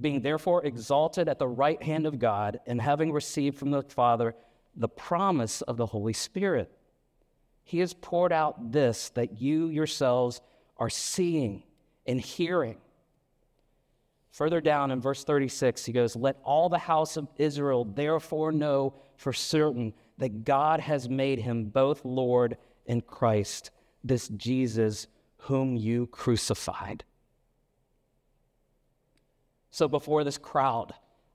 Being 0.01 0.23
therefore 0.23 0.65
exalted 0.65 1.29
at 1.29 1.39
the 1.39 1.47
right 1.47 1.83
hand 1.83 2.07
of 2.07 2.19
God, 2.19 2.59
and 2.67 2.81
having 2.81 3.13
received 3.13 3.59
from 3.59 3.71
the 3.71 3.83
Father 3.83 4.35
the 4.75 4.89
promise 4.89 5.61
of 5.61 5.77
the 5.77 5.85
Holy 5.85 6.15
Spirit, 6.15 6.73
he 7.67 7.81
has 7.81 7.93
poured 7.93 8.33
out 8.33 8.71
this 8.71 9.11
that 9.11 9.43
you 9.43 9.67
yourselves 9.67 10.41
are 10.79 10.89
seeing 10.89 11.65
and 12.07 12.21
hearing. 12.21 12.77
Further 14.31 14.61
down 14.61 14.93
in 14.93 15.01
verse 15.01 15.25
36, 15.25 15.85
he 15.85 15.93
goes, 15.93 16.15
Let 16.15 16.39
all 16.45 16.69
the 16.69 16.79
house 16.79 17.17
of 17.17 17.27
Israel 17.39 17.85
therefore 17.85 18.53
know 18.53 18.95
for 19.17 19.33
certain 19.33 19.95
that 20.19 20.45
God 20.45 20.79
has 20.79 21.09
made 21.09 21.41
him 21.41 21.65
both 21.65 22.05
Lord 22.05 22.57
and 22.87 23.05
Christ, 23.05 23.73
this 24.05 24.29
Jesus 24.29 25.09
whom 25.39 25.77
you 25.77 26.07
crucified. 26.07 27.03
So 29.71 29.89
before 29.89 30.23
this 30.23 30.39
crowd 30.39 30.95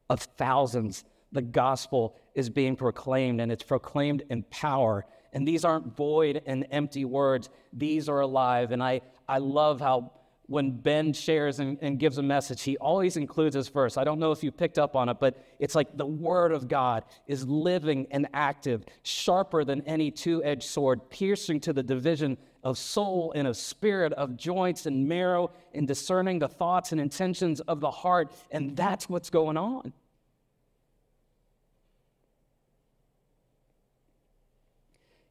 of 0.09 0.21
thousands, 0.21 1.03
the 1.33 1.41
gospel 1.41 2.15
is 2.35 2.49
being 2.49 2.77
proclaimed, 2.77 3.41
and 3.41 3.51
it's 3.51 3.63
proclaimed 3.63 4.23
in 4.29 4.43
power. 4.43 5.05
And 5.33 5.47
these 5.47 5.63
aren't 5.63 5.95
void 5.95 6.41
and 6.45 6.67
empty 6.71 7.05
words, 7.05 7.49
these 7.73 8.09
are 8.09 8.19
alive. 8.19 8.71
And 8.71 8.83
I, 8.83 9.01
I 9.27 9.37
love 9.37 9.79
how 9.79 10.11
when 10.51 10.71
Ben 10.71 11.13
shares 11.13 11.59
and, 11.59 11.77
and, 11.81 11.97
gives 11.97 12.17
a 12.17 12.23
message, 12.23 12.63
he 12.63 12.75
always 12.77 13.15
includes 13.15 13.55
this 13.55 13.69
verse. 13.69 13.95
I 13.95 14.03
don't 14.03 14.19
know 14.19 14.33
if 14.33 14.43
you 14.43 14.51
picked 14.51 14.77
up 14.77 14.97
on 14.97 15.07
it, 15.07 15.17
but 15.17 15.41
it's 15.59 15.75
like 15.75 15.95
the 15.95 16.05
Word 16.05 16.51
of 16.51 16.67
God 16.67 17.05
is 17.25 17.47
living 17.47 18.05
and 18.11 18.27
active, 18.33 18.83
sharper 19.01 19.63
than 19.63 19.81
any 19.83 20.11
two 20.11 20.43
edged 20.43 20.63
sword, 20.63 21.09
piercing 21.09 21.61
to 21.61 21.71
the 21.71 21.81
division 21.81 22.37
of 22.63 22.77
soul 22.77 23.31
and 23.33 23.47
of 23.47 23.55
spirit, 23.55 24.11
of 24.13 24.35
joints 24.35 24.85
and 24.85 25.07
marrow, 25.07 25.51
and 25.73 25.87
discerning 25.87 26.39
the 26.39 26.49
thoughts 26.49 26.91
and 26.91 26.99
intentions 26.99 27.61
of 27.61 27.79
the 27.79 27.91
heart. 27.91 28.33
And 28.51 28.75
that's 28.75 29.07
what's 29.07 29.29
going 29.29 29.55
on. 29.55 29.93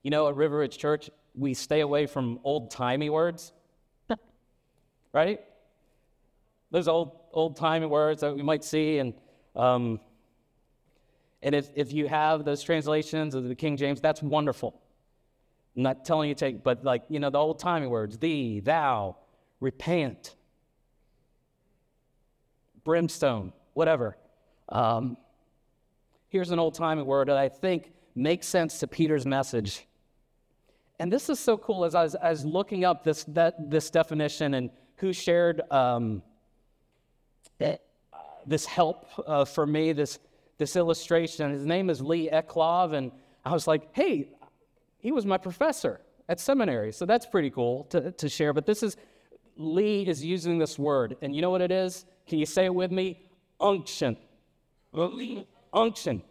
You 0.03 0.11
know, 0.11 0.29
at 0.29 0.37
River 0.37 0.59
Ridge 0.59 0.79
Church, 0.79 1.11
we 1.35 1.55
stay 1.55 1.81
away 1.81 2.07
from 2.07 2.41
old 2.45 2.71
timey 2.71 3.11
words 3.11 3.53
right? 5.13 5.41
Those 6.71 6.89
old 6.89 7.17
old 7.33 7.57
timey 7.57 7.87
words 7.87 8.21
that 8.21 8.35
we 8.35 8.43
might 8.43 8.65
see, 8.65 8.99
and 8.99 9.15
um, 9.57 10.01
and 11.43 11.55
if 11.55 11.71
if 11.75 11.93
you 11.93 12.09
have 12.09 12.45
those 12.45 12.63
translations 12.63 13.35
of 13.35 13.49
the 13.49 13.55
King 13.55 13.77
James, 13.77 14.01
that's 14.01 14.23
wonderful. 14.23 14.81
I'm 15.77 15.83
not 15.83 16.05
telling 16.05 16.29
you 16.29 16.35
to 16.35 16.39
take, 16.39 16.63
but 16.63 16.85
like 16.85 17.05
you 17.09 17.19
know 17.19 17.31
the 17.31 17.39
old 17.39 17.59
timey 17.59 17.87
words, 17.87 18.19
thee, 18.19 18.61
thou, 18.61 19.17
repent, 19.61 20.37
brimstone, 22.85 23.53
whatever. 23.75 24.17
Um, 24.69 25.17
here's 26.29 26.51
an 26.53 26.61
old 26.61 26.75
timey 26.75 27.03
word 27.03 27.29
that 27.29 27.37
I 27.37 27.49
think 27.49 27.93
makes 28.15 28.47
sense 28.47 28.79
to 28.81 28.87
Peter's 28.87 29.27
message. 29.27 29.87
And 31.01 31.11
this 31.11 31.31
is 31.31 31.41
so 31.41 31.57
cool 31.57 31.87
as 31.87 31.95
I 31.95 32.03
was, 32.03 32.15
I 32.15 32.29
was 32.29 32.45
looking 32.45 32.85
up 32.85 33.03
this, 33.05 33.25
that, 33.29 33.71
this 33.71 33.89
definition 33.89 34.53
and 34.53 34.69
who 34.97 35.15
shared 35.15 35.63
um, 35.71 36.23
this 38.47 38.67
help 38.67 39.07
uh, 39.27 39.47
for 39.47 39.67
me, 39.67 39.95
this, 39.95 40.19
this 40.59 40.77
illustration. 40.77 41.53
His 41.53 41.65
name 41.65 41.89
is 41.89 42.03
Lee 42.03 42.29
Eclov, 42.31 42.93
and 42.93 43.13
I 43.47 43.53
was 43.53 43.67
like, 43.67 43.89
hey, 43.93 44.29
he 44.99 45.11
was 45.11 45.25
my 45.25 45.39
professor 45.39 46.03
at 46.29 46.39
seminary, 46.39 46.93
so 46.93 47.07
that's 47.07 47.25
pretty 47.25 47.49
cool 47.49 47.85
to, 47.85 48.13
to 48.13 48.29
share. 48.29 48.53
But 48.53 48.67
this 48.67 48.83
is, 48.83 48.99
Lee 49.57 50.07
is 50.07 50.23
using 50.23 50.59
this 50.59 50.79
word, 50.79 51.17
and 51.23 51.35
you 51.35 51.41
know 51.41 51.51
what 51.51 51.63
it 51.63 51.73
is? 51.73 52.05
Can 52.27 52.39
you 52.39 52.47
say 52.47 52.67
it 52.67 52.75
with 52.75 52.93
me? 52.93 53.23
Unction. 53.59 54.19
Unction. 55.73 56.23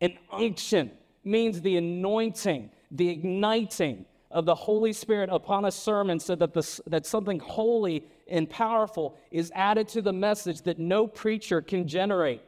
An 0.00 0.16
unction 0.30 0.92
means 1.26 1.60
the 1.60 1.76
anointing, 1.76 2.70
the 2.90 3.08
igniting, 3.08 4.06
of 4.30 4.44
the 4.44 4.54
Holy 4.54 4.92
Spirit 4.92 5.30
upon 5.32 5.64
a 5.64 5.70
sermon 5.70 6.18
so 6.18 6.34
that, 6.34 6.52
the, 6.52 6.80
that 6.86 7.06
something 7.06 7.38
holy 7.38 8.04
and 8.28 8.50
powerful 8.50 9.16
is 9.30 9.52
added 9.54 9.88
to 9.88 10.02
the 10.02 10.12
message 10.12 10.62
that 10.62 10.78
no 10.78 11.06
preacher 11.06 11.62
can 11.62 11.86
generate, 11.86 12.42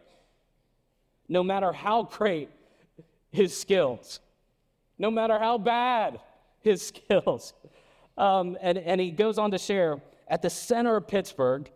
no 1.28 1.42
matter 1.42 1.72
how 1.72 2.02
great 2.02 2.50
his 3.30 3.58
skills, 3.58 4.20
no 4.98 5.10
matter 5.10 5.38
how 5.38 5.56
bad 5.56 6.20
his 6.60 6.86
skills. 6.88 7.54
Um, 8.16 8.58
and, 8.60 8.76
and 8.76 9.00
he 9.00 9.10
goes 9.10 9.38
on 9.38 9.52
to 9.52 9.58
share 9.58 9.98
at 10.26 10.42
the 10.42 10.50
center 10.50 10.96
of 10.96 11.06
Pittsburgh, 11.06 11.70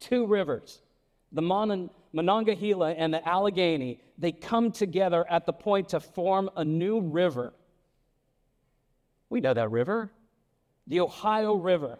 two 0.00 0.26
rivers, 0.26 0.82
the 1.32 1.42
Mon- 1.42 1.88
Monongahela 2.12 2.92
and 2.92 3.12
the 3.12 3.26
Allegheny, 3.26 4.00
they 4.16 4.32
come 4.32 4.72
together 4.72 5.26
at 5.30 5.46
the 5.46 5.52
point 5.52 5.90
to 5.90 6.00
form 6.00 6.50
a 6.56 6.64
new 6.64 7.00
river 7.00 7.52
we 9.30 9.40
know 9.40 9.54
that 9.54 9.70
river, 9.70 10.10
the 10.86 11.00
Ohio 11.00 11.54
River. 11.54 11.98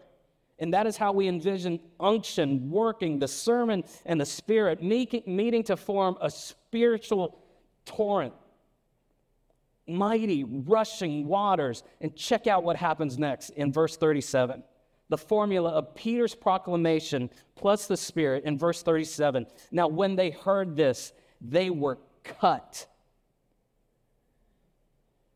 And 0.57 0.73
that 0.73 0.87
is 0.87 0.97
how 0.97 1.13
we 1.13 1.27
envision 1.27 1.79
unction 1.99 2.69
working, 2.69 3.19
the 3.19 3.27
sermon 3.27 3.83
and 4.05 4.19
the 4.19 4.25
spirit 4.25 4.83
meeting 4.83 5.63
to 5.63 5.77
form 5.77 6.17
a 6.19 6.29
spiritual 6.29 7.39
torrent, 7.85 8.33
mighty 9.87 10.43
rushing 10.43 11.27
waters. 11.27 11.83
And 12.01 12.15
check 12.15 12.45
out 12.47 12.63
what 12.63 12.75
happens 12.75 13.17
next 13.17 13.51
in 13.51 13.71
verse 13.71 13.95
37. 13.95 14.63
The 15.09 15.17
formula 15.17 15.71
of 15.71 15.95
Peter's 15.95 16.35
proclamation 16.35 17.29
plus 17.55 17.87
the 17.87 17.97
Spirit 17.97 18.45
in 18.45 18.57
verse 18.57 18.83
37. 18.83 19.47
Now, 19.71 19.87
when 19.87 20.15
they 20.15 20.29
heard 20.29 20.75
this, 20.75 21.11
they 21.41 21.69
were 21.69 21.97
cut. 22.23 22.87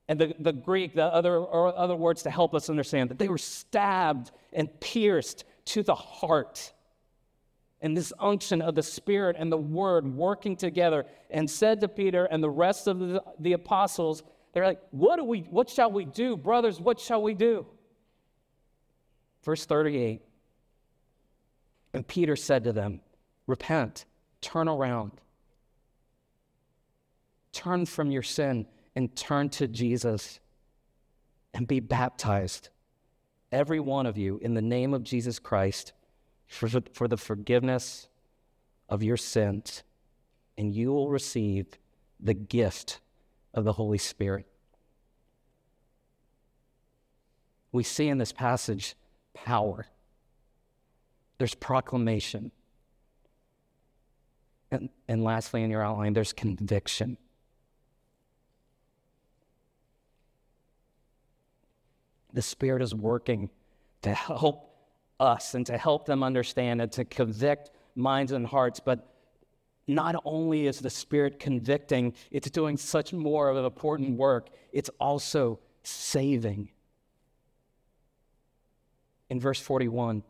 And 0.08 0.20
the, 0.20 0.36
the 0.40 0.54
Greek, 0.54 0.96
the 0.96 1.06
other, 1.06 1.38
or 1.38 1.76
other 1.76 1.96
words 1.96 2.24
to 2.24 2.30
help 2.30 2.54
us 2.54 2.70
understand 2.70 3.10
that 3.10 3.18
they 3.18 3.30
were 3.30 3.38
stabbed 3.38 4.32
and 4.52 4.70
pierced 4.80 5.44
to 5.66 5.82
the 5.82 5.96
heart. 5.96 6.72
And 7.82 7.98
this 7.98 8.14
unction 8.20 8.62
of 8.62 8.76
the 8.76 8.84
Spirit 8.84 9.36
and 9.40 9.52
the 9.52 9.58
Word 9.58 10.06
working 10.06 10.56
together, 10.56 11.06
and 11.30 11.50
said 11.50 11.82
to 11.82 11.88
Peter 11.88 12.26
and 12.26 12.44
the 12.44 12.50
rest 12.50 12.88
of 12.88 13.00
the, 13.00 13.24
the 13.40 13.54
apostles, 13.54 14.24
they're 14.54 14.66
like, 14.66 14.82
what, 14.92 15.18
do 15.18 15.24
we, 15.24 15.40
what 15.40 15.70
shall 15.70 15.92
we 15.92 16.06
do? 16.06 16.38
Brothers, 16.38 16.80
what 16.80 17.00
shall 17.00 17.22
we 17.22 17.34
do? 17.34 17.66
Verse 19.44 19.66
38 19.66 20.22
And 21.94 22.08
Peter 22.08 22.36
said 22.36 22.64
to 22.64 22.74
them, 22.74 23.02
Repent, 23.46 24.06
turn 24.42 24.68
around, 24.68 25.12
turn 27.52 27.86
from 27.86 28.10
your 28.10 28.24
sin, 28.24 28.66
and 28.96 29.16
turn 29.16 29.50
to 29.50 29.68
Jesus 29.68 30.40
and 31.54 31.68
be 31.68 31.80
baptized, 31.80 32.70
every 33.52 33.80
one 33.80 34.06
of 34.06 34.18
you, 34.18 34.40
in 34.42 34.54
the 34.54 34.62
name 34.62 34.94
of 34.94 35.04
Jesus 35.04 35.40
Christ 35.40 35.94
for, 36.48 36.70
for 36.94 37.08
the 37.08 37.18
forgiveness 37.18 38.08
of 38.90 39.04
your 39.04 39.18
sins, 39.18 39.84
and 40.58 40.74
you 40.74 40.92
will 40.92 41.10
receive 41.10 41.68
the 42.20 42.34
gift 42.34 43.00
of 43.54 43.64
the 43.64 43.74
Holy 43.74 43.98
Spirit. 43.98 44.46
We 47.72 47.84
see 47.84 48.08
in 48.08 48.20
this 48.20 48.32
passage 48.32 48.96
power, 49.34 49.88
there's 51.38 51.56
proclamation. 51.56 52.52
And, 54.72 54.90
and 55.08 55.24
lastly, 55.24 55.64
in 55.64 55.70
your 55.70 55.84
outline, 55.84 56.14
there's 56.14 56.34
conviction. 56.34 57.18
The 62.34 62.42
Spirit 62.42 62.82
is 62.82 62.96
working 62.96 63.50
to 64.02 64.14
help 64.14 64.70
us 65.20 65.54
and 65.54 65.66
to 65.68 65.78
help 65.78 66.06
them 66.06 66.24
understand 66.24 66.82
and 66.82 66.92
to 66.94 67.06
convict 67.06 67.70
minds 67.96 68.32
and 68.32 68.48
hearts. 68.48 68.80
But 68.80 69.08
not 69.88 70.16
only 70.26 70.66
is 70.68 70.80
the 70.80 70.90
Spirit 70.90 71.40
convicting, 71.40 72.14
it's 72.32 72.50
doing 72.50 72.78
such 72.78 73.14
more 73.14 73.50
of 73.50 73.58
an 73.58 73.66
important 73.66 74.18
work, 74.18 74.50
it's 74.72 74.90
also 75.00 75.60
saving 75.84 76.70
in 79.34 79.40
verse 79.40 79.60
41. 79.60 80.22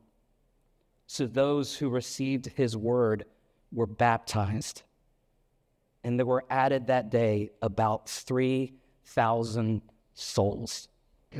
So 1.08 1.28
those 1.28 1.76
who 1.76 1.89
received 1.89 2.46
his 2.56 2.78
word 2.78 3.26
were 3.74 3.86
baptized. 3.86 4.84
And 6.06 6.18
there 6.18 6.26
were 6.26 6.46
added 6.50 6.88
that 6.88 7.10
day 7.10 7.52
about 7.62 8.08
3,000 8.08 9.82
souls. 10.13 10.88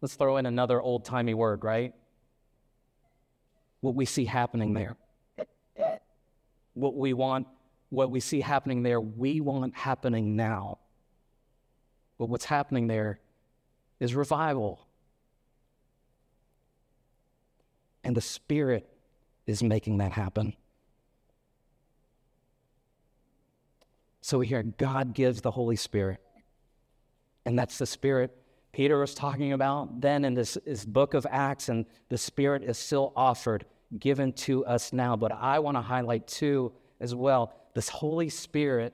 Let's 0.00 0.16
throw 0.16 0.36
in 0.38 0.46
another 0.46 0.82
old 0.82 1.04
timey 1.04 1.34
word, 1.34 1.62
right? 1.62 1.94
What 3.82 3.94
we 3.94 4.06
see 4.06 4.24
happening 4.24 4.74
there. 4.74 4.96
What 6.72 6.96
we 6.96 7.12
want, 7.12 7.46
what 7.90 8.10
we 8.10 8.18
see 8.18 8.40
happening 8.40 8.82
there, 8.82 9.00
we 9.00 9.40
want 9.40 9.76
happening 9.76 10.34
now. 10.34 10.78
But 12.18 12.28
what's 12.28 12.46
happening 12.46 12.88
there 12.88 13.20
is 14.00 14.16
revival. 14.16 14.88
And 18.04 18.16
the 18.16 18.20
Spirit 18.20 18.88
is 19.46 19.62
making 19.62 19.98
that 19.98 20.12
happen. 20.12 20.54
So 24.20 24.38
we 24.38 24.46
hear 24.46 24.62
God 24.62 25.14
gives 25.14 25.40
the 25.40 25.50
Holy 25.50 25.76
Spirit. 25.76 26.20
And 27.44 27.58
that's 27.58 27.78
the 27.78 27.86
Spirit 27.86 28.36
Peter 28.74 28.98
was 28.98 29.14
talking 29.14 29.52
about 29.52 30.00
then 30.00 30.24
in 30.24 30.34
this, 30.34 30.58
this 30.66 30.84
book 30.84 31.14
of 31.14 31.24
Acts, 31.30 31.68
and 31.68 31.86
the 32.08 32.18
Spirit 32.18 32.64
is 32.64 32.76
still 32.76 33.12
offered, 33.14 33.64
given 34.00 34.32
to 34.32 34.66
us 34.66 34.92
now. 34.92 35.14
But 35.14 35.30
I 35.30 35.60
want 35.60 35.76
to 35.76 35.80
highlight 35.80 36.26
too, 36.26 36.72
as 36.98 37.14
well, 37.14 37.54
this 37.74 37.88
Holy 37.88 38.28
Spirit 38.28 38.92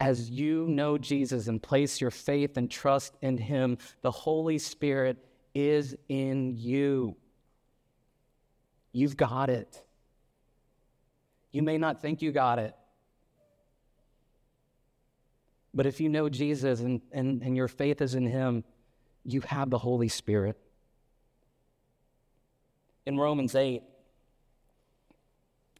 as 0.00 0.30
you 0.30 0.66
know 0.68 0.98
Jesus 0.98 1.46
and 1.46 1.62
place 1.62 2.00
your 2.00 2.10
faith 2.10 2.56
and 2.56 2.70
trust 2.70 3.16
in 3.22 3.38
Him, 3.38 3.78
the 4.02 4.10
Holy 4.10 4.58
Spirit 4.58 5.24
is 5.54 5.96
in 6.08 6.56
you. 6.56 7.16
You've 8.92 9.16
got 9.16 9.50
it. 9.50 9.82
You 11.52 11.62
may 11.62 11.78
not 11.78 12.00
think 12.00 12.22
you 12.22 12.32
got 12.32 12.58
it. 12.58 12.74
But 15.74 15.86
if 15.86 16.00
you 16.00 16.08
know 16.08 16.28
Jesus 16.28 16.80
and, 16.80 17.00
and, 17.12 17.42
and 17.42 17.56
your 17.56 17.68
faith 17.68 18.00
is 18.00 18.14
in 18.14 18.26
Him, 18.26 18.64
you 19.24 19.40
have 19.42 19.70
the 19.70 19.78
Holy 19.78 20.08
Spirit. 20.08 20.58
In 23.06 23.16
Romans 23.16 23.54
8, 23.54 23.82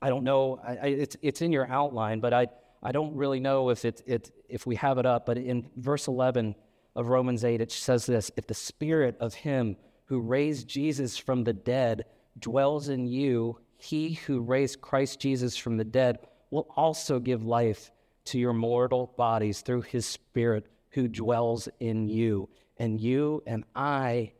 I 0.00 0.08
don't 0.08 0.24
know, 0.24 0.60
I, 0.64 0.72
I, 0.72 0.86
it's, 0.86 1.16
it's 1.22 1.42
in 1.42 1.52
your 1.52 1.66
outline, 1.66 2.20
but 2.20 2.32
I, 2.32 2.48
I 2.82 2.92
don't 2.92 3.16
really 3.16 3.40
know 3.40 3.70
if, 3.70 3.84
it, 3.84 4.02
it, 4.06 4.30
if 4.48 4.66
we 4.66 4.76
have 4.76 4.98
it 4.98 5.06
up. 5.06 5.26
But 5.26 5.38
in 5.38 5.68
verse 5.76 6.06
11 6.06 6.54
of 6.94 7.08
Romans 7.08 7.44
8, 7.44 7.60
it 7.60 7.72
says 7.72 8.06
this 8.06 8.30
If 8.36 8.46
the 8.46 8.54
Spirit 8.54 9.16
of 9.20 9.34
Him 9.34 9.76
who 10.06 10.20
raised 10.20 10.68
Jesus 10.68 11.18
from 11.18 11.44
the 11.44 11.52
dead 11.52 12.04
dwells 12.40 12.88
in 12.88 13.06
you, 13.06 13.58
he 13.76 14.14
who 14.14 14.40
raised 14.40 14.80
Christ 14.80 15.20
Jesus 15.20 15.56
from 15.56 15.76
the 15.76 15.84
dead 15.84 16.18
will 16.50 16.68
also 16.76 17.18
give 17.18 17.44
life 17.44 17.90
to 18.26 18.38
your 18.38 18.52
mortal 18.52 19.12
bodies 19.16 19.60
through 19.60 19.82
his 19.82 20.06
Spirit 20.06 20.66
who 20.90 21.08
dwells 21.08 21.68
in 21.80 22.08
you. 22.08 22.48
And 22.76 23.00
you 23.00 23.42
and 23.46 23.64
I 23.74 24.32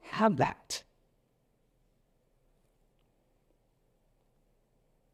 have 0.00 0.36
that. 0.38 0.82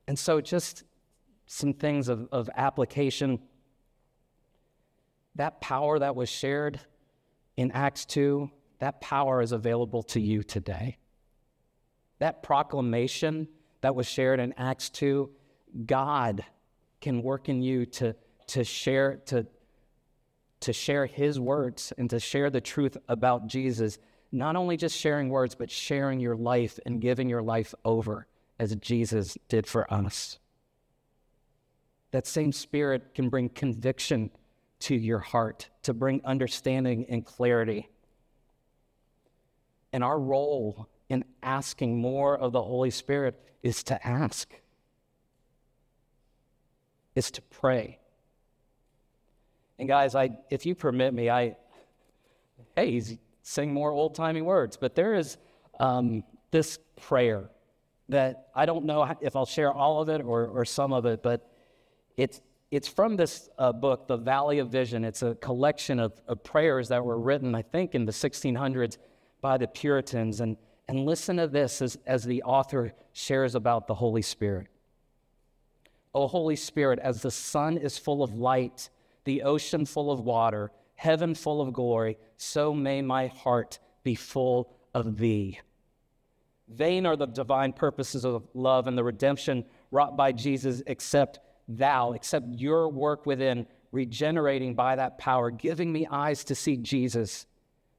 And 0.09 0.19
so, 0.19 0.41
just 0.41 0.85
some 1.47 1.73
things 1.73 2.09
of, 2.09 2.29
of 2.33 2.51
application. 2.57 3.41
That 5.35 5.61
power 5.61 5.99
that 5.99 6.17
was 6.17 6.29
shared 6.29 6.81
in 7.57 7.71
Acts 7.73 8.05
2, 8.07 8.51
that 8.79 9.01
power 9.01 9.41
is 9.41 9.53
available 9.53 10.03
to 10.05 10.21
you 10.21 10.43
today. 10.43 10.99
That 12.19 12.43
proclamation 12.43 13.49
that 13.81 13.95
was 13.95 14.07
shared 14.07 14.41
in 14.41 14.55
Acts 14.57 14.91
2, 14.91 15.31
God 15.85 16.45
can 17.01 17.23
work 17.23 17.49
in 17.49 17.63
you 17.63 17.87
to, 17.87 18.17
to 18.49 18.65
share 18.65 19.17
to, 19.27 19.47
to 20.61 20.73
share 20.73 21.07
his 21.07 21.39
words 21.39 21.93
and 21.99 22.09
to 22.11 22.19
share 22.19 22.51
the 22.51 22.61
truth 22.61 22.97
about 23.09 23.47
Jesus. 23.47 23.99
Not 24.33 24.57
only 24.57 24.77
just 24.77 24.97
sharing 24.97 25.29
words, 25.29 25.55
but 25.55 25.71
sharing 25.71 26.21
your 26.21 26.37
life 26.37 26.79
and 26.87 27.01
giving 27.01 27.29
your 27.29 27.43
life 27.43 27.75
over 27.85 28.27
as 28.59 28.75
Jesus 28.77 29.37
did 29.49 29.67
for 29.67 29.93
us. 29.93 30.39
That 32.13 32.27
same 32.27 32.53
spirit 32.53 33.15
can 33.15 33.29
bring 33.29 33.51
conviction 33.51 34.31
to 34.81 34.95
your 34.95 35.19
heart, 35.19 35.69
to 35.83 35.93
bring 35.93 36.23
understanding 36.25 37.07
and 37.09 37.25
clarity. 37.25 37.89
And 39.93 40.03
our 40.03 40.19
role 40.19 40.89
in 41.09 41.25
asking 41.43 41.99
more 41.99 42.37
of 42.37 42.53
the 42.53 42.63
Holy 42.63 42.91
Spirit 42.91 43.41
is 43.63 43.83
to 43.85 44.07
ask, 44.07 44.53
is 47.15 47.31
to 47.33 47.43
pray. 47.43 47.99
And 49.79 49.89
guys, 49.89 50.15
I, 50.15 50.31
if 50.51 50.67
you 50.67 50.75
permit 50.75 51.13
me, 51.13 51.31
I, 51.31 51.57
hey, 52.75 53.19
sing 53.43 53.73
more 53.73 53.91
old 53.91 54.15
timey 54.15 54.43
words, 54.43 54.77
but 54.77 54.95
there 54.95 55.15
is 55.15 55.37
um, 55.79 56.25
this 56.51 56.79
prayer 56.97 57.51
that 58.09 58.49
I 58.55 58.67
don't 58.67 58.85
know 58.85 59.17
if 59.21 59.37
I'll 59.37 59.47
share 59.47 59.73
all 59.73 60.01
of 60.01 60.09
it 60.09 60.23
or, 60.23 60.47
or 60.47 60.65
some 60.65 60.93
of 60.93 61.07
it, 61.07 61.23
but 61.23 61.51
it's, 62.17 62.41
it's 62.71 62.89
from 62.89 63.17
this 63.17 63.49
uh, 63.59 63.73
book, 63.73 64.07
The 64.07 64.17
Valley 64.17 64.59
of 64.59 64.69
Vision. 64.69 65.05
It's 65.05 65.23
a 65.23 65.35
collection 65.37 65.99
of, 65.99 66.13
of 66.27 66.43
prayers 66.43 66.89
that 66.89 67.05
were 67.05 67.19
written, 67.19 67.55
I 67.55 67.63
think, 67.63 67.95
in 67.95 68.07
the 68.07 68.13
1600s 68.13 68.97
by 69.41 69.59
the 69.59 69.67
Puritans. 69.67 70.41
And 70.41 70.57
and 70.89 71.05
listen 71.05 71.37
to 71.37 71.49
this 71.49 71.83
as, 71.83 71.99
as 72.07 72.25
the 72.25 72.43
author 72.43 72.95
shares 73.13 73.55
about 73.55 73.87
the 73.87 73.95
Holy 73.95 74.23
Spirit. 74.23 74.69
O 76.15 76.27
Holy 76.27 76.57
Spirit, 76.57 76.99
as 76.99 77.23
the 77.23 77.31
sun 77.31 77.77
is 77.77 77.99
full 77.99 78.23
of 78.23 78.35
light, 78.35 78.89
the 79.25 79.43
ocean 79.43 79.85
full 79.85 80.11
of 80.11 80.21
water, 80.21 80.71
heaven 80.95 81.35
full 81.35 81.61
of 81.61 81.73
glory, 81.73 82.17
so 82.37 82.73
may 82.73 83.03
my 83.03 83.27
heart 83.27 83.79
be 84.03 84.15
full 84.15 84.73
of 84.95 85.19
thee. 85.19 85.61
Vain 86.69 87.05
are 87.07 87.17
the 87.17 87.27
divine 87.27 87.73
purposes 87.73 88.25
of 88.25 88.47
love 88.55 88.87
and 88.87 88.97
the 88.97 89.05
redemption 89.05 89.65
wrought 89.91 90.17
by 90.17 90.33
Jesus, 90.33 90.83
except 90.87 91.41
thou, 91.69 92.13
except 92.13 92.47
your 92.49 92.89
work 92.89 93.27
within, 93.27 93.67
regenerating 93.93 94.75
by 94.75 94.97
that 94.97 95.19
power, 95.19 95.51
giving 95.51 95.93
me 95.93 96.07
eyes 96.11 96.45
to 96.45 96.55
see 96.55 96.77
Jesus 96.77 97.47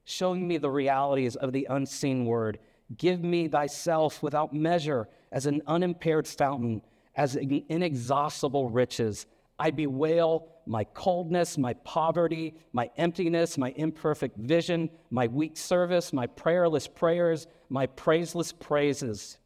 showing 0.09 0.47
me 0.47 0.57
the 0.57 0.69
realities 0.69 1.35
of 1.35 1.51
the 1.51 1.67
unseen 1.69 2.25
word. 2.25 2.57
Give 2.95 3.21
me 3.21 3.47
thyself 3.47 4.23
without 4.23 4.53
measure 4.53 5.09
as 5.31 5.45
an 5.45 5.61
unimpaired 5.67 6.27
fountain, 6.27 6.81
as 7.15 7.35
inexhaustible 7.35 8.69
riches. 8.69 9.25
I 9.59 9.71
bewail 9.71 10.49
my 10.65 10.83
coldness, 10.83 11.57
my 11.57 11.73
poverty, 11.73 12.55
my 12.71 12.89
emptiness, 12.97 13.57
my 13.57 13.73
imperfect 13.75 14.37
vision, 14.37 14.89
my 15.09 15.27
weak 15.27 15.57
service, 15.57 16.13
my 16.13 16.27
prayerless 16.27 16.87
prayers, 16.87 17.47
my 17.69 17.87
praiseless 17.87 18.57
praises. 18.57 19.37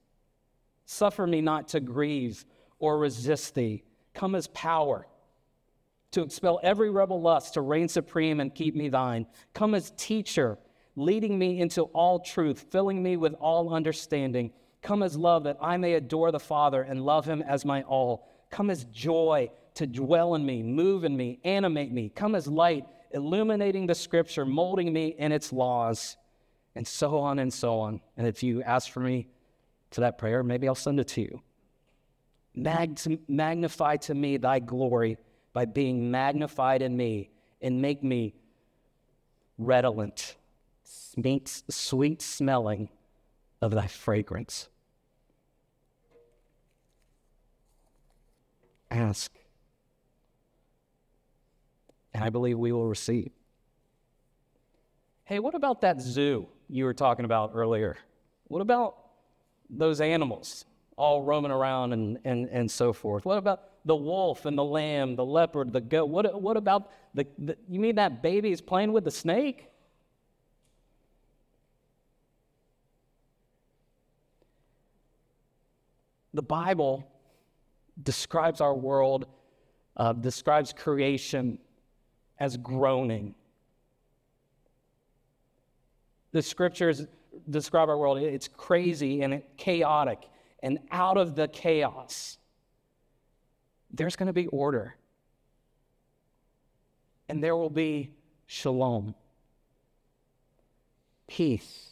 Suffer 0.86 1.26
me 1.26 1.42
not 1.42 1.70
to 1.70 1.80
grieve 1.80 2.46
or 2.78 2.98
resist 3.00 3.56
thee. 3.56 3.84
Come 4.14 4.36
as 4.36 4.48
power 4.48 5.08
to 6.12 6.22
expel 6.22 6.60
every 6.62 6.90
rebel 6.90 7.22
lust, 7.22 7.54
to 7.54 7.62
reign 7.62 7.88
supreme 7.88 8.40
and 8.40 8.54
keep 8.54 8.76
me 8.76 8.90
thine. 8.90 9.26
Come 9.54 9.74
as 9.74 9.92
teacher, 9.96 10.58
leading 10.96 11.38
me 11.38 11.60
into 11.60 11.84
all 11.84 12.20
truth, 12.20 12.66
filling 12.70 13.02
me 13.02 13.18
with 13.18 13.34
all 13.36 13.74
understanding. 13.74 14.52
Come 14.82 15.04
as 15.04 15.16
love, 15.16 15.44
that 15.44 15.58
I 15.62 15.78
may 15.78 15.94
adore 15.94 16.32
the 16.32 16.40
Father 16.40 16.82
and 16.82 17.06
love 17.06 17.26
him 17.26 17.42
as 17.42 17.66
my 17.66 17.84
all. 17.84 18.28
Come 18.50 18.70
as 18.70 18.84
joy 18.86 19.50
to 19.76 19.88
dwell 19.88 20.36
in 20.36 20.46
me, 20.46 20.64
move 20.64 21.04
in 21.04 21.16
me, 21.16 21.40
animate 21.44 21.92
me. 21.92 22.10
Come 22.10 22.36
as 22.36 22.48
light, 22.48 22.86
illuminating 23.12 23.88
the 23.88 23.96
scripture, 23.96 24.46
molding 24.46 24.92
me 24.92 25.16
in 25.18 25.32
its 25.32 25.54
laws, 25.54 26.18
and 26.76 26.88
so 26.88 27.18
on 27.20 27.40
and 27.40 27.54
so 27.54 27.80
on. 27.80 28.02
And 28.18 28.28
if 28.28 28.44
you 28.44 28.62
ask 28.64 28.92
for 28.92 29.00
me 29.00 29.28
to 29.92 30.02
that 30.02 30.18
prayer, 30.18 30.44
maybe 30.44 30.68
I'll 30.68 30.76
send 30.76 31.00
it 31.00 31.08
to 31.10 31.22
you. 31.22 31.42
Mag- 32.54 33.00
magnify 33.28 33.98
to 33.98 34.14
me 34.16 34.38
thy 34.38 34.60
glory 34.60 35.18
by 35.54 35.66
being 35.66 36.12
magnified 36.12 36.82
in 36.82 36.96
me 36.96 37.30
and 37.62 37.82
make 37.82 38.04
me 38.04 38.34
redolent, 39.58 40.36
sweet, 40.84 41.64
sweet 41.70 42.22
smelling 42.22 42.90
of 43.62 43.72
thy 43.72 43.88
fragrance. 43.88 44.68
Ask, 48.90 49.32
and 52.14 52.24
I 52.24 52.30
believe 52.30 52.58
we 52.58 52.74
will 52.74 52.88
receive. 52.88 53.32
Hey, 55.24 55.40
what 55.40 55.56
about 55.56 55.80
that 55.82 56.02
zoo 56.02 56.48
you 56.68 56.84
were 56.84 56.94
talking 56.94 57.24
about 57.24 57.52
earlier? 57.54 57.98
What 58.50 58.62
about 58.62 58.98
those 59.70 60.02
animals 60.02 60.66
all 60.98 61.22
roaming 61.22 61.52
around 61.52 61.94
and, 61.94 62.20
and, 62.26 62.50
and 62.50 62.70
so 62.70 62.92
forth? 62.92 63.24
What 63.24 63.38
about 63.38 63.62
the 63.86 63.96
wolf 63.96 64.46
and 64.46 64.58
the 64.58 64.64
lamb, 64.64 65.16
the 65.16 65.24
leopard, 65.24 65.72
the 65.72 65.80
goat? 65.80 66.10
What, 66.10 66.42
what 66.42 66.58
about 66.58 66.92
the, 67.14 67.26
the 67.38 67.58
you 67.70 67.80
mean 67.80 67.96
that 67.96 68.22
baby 68.22 68.52
is 68.52 68.60
playing 68.60 68.92
with 68.92 69.06
the 69.06 69.12
snake? 69.12 69.71
The 76.34 76.42
Bible 76.42 77.08
describes 78.02 78.62
our 78.62 78.74
world, 78.74 79.26
uh, 79.98 80.14
describes 80.14 80.74
creation 80.74 81.60
as 82.40 82.58
groaning. 82.58 83.36
The 86.32 86.42
scriptures 86.42 87.06
describe 87.50 87.90
our 87.90 87.98
world, 87.98 88.20
it's 88.20 88.48
crazy 88.48 89.22
and 89.22 89.42
chaotic. 89.58 90.30
And 90.64 90.80
out 90.92 91.18
of 91.18 91.36
the 91.36 91.48
chaos, 91.48 92.38
there's 93.92 94.16
going 94.16 94.28
to 94.28 94.34
be 94.34 94.48
order. 94.48 94.96
And 97.28 97.44
there 97.44 97.56
will 97.56 97.70
be 97.70 98.12
shalom, 98.46 99.16
peace. 101.28 101.90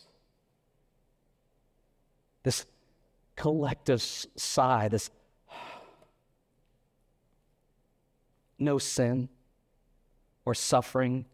This 2.44 2.66
collective 3.40 4.02
sigh, 4.02 4.90
this 4.90 5.10
no 8.60 8.78
sin 8.78 9.30
or 10.44 10.54
suffering 10.54 11.26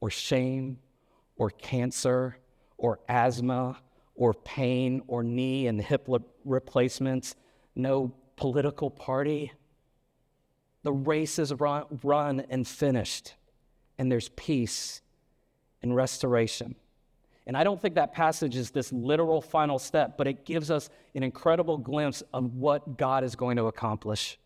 or 0.00 0.10
shame 0.10 0.78
or 1.36 1.50
cancer 1.50 2.36
or 2.76 2.98
asthma 3.08 3.78
or 4.16 4.34
pain 4.34 5.00
or 5.06 5.22
knee 5.22 5.68
and 5.68 5.80
hip 5.80 6.08
replacements, 6.44 7.36
no 7.76 8.12
political 8.34 8.90
party. 8.90 9.52
The 10.82 10.92
race 10.92 11.38
is 11.38 11.52
run, 11.54 11.84
run 12.02 12.44
and 12.50 12.66
finished, 12.66 13.34
and 13.96 14.10
there's 14.10 14.28
peace 14.30 15.02
and 15.82 15.94
restoration. 15.94 16.74
And 17.48 17.56
I 17.56 17.64
don't 17.64 17.80
think 17.80 17.94
that 17.94 18.12
passage 18.12 18.56
is 18.56 18.70
this 18.70 18.92
literal 18.92 19.40
final 19.40 19.78
step, 19.78 20.18
but 20.18 20.26
it 20.26 20.44
gives 20.44 20.70
us 20.70 20.90
an 21.14 21.22
incredible 21.22 21.78
glimpse 21.78 22.22
of 22.34 22.54
what 22.54 22.98
God 22.98 23.24
is 23.24 23.36
going 23.36 23.56
to 23.56 23.64
accomplish. 23.64 24.38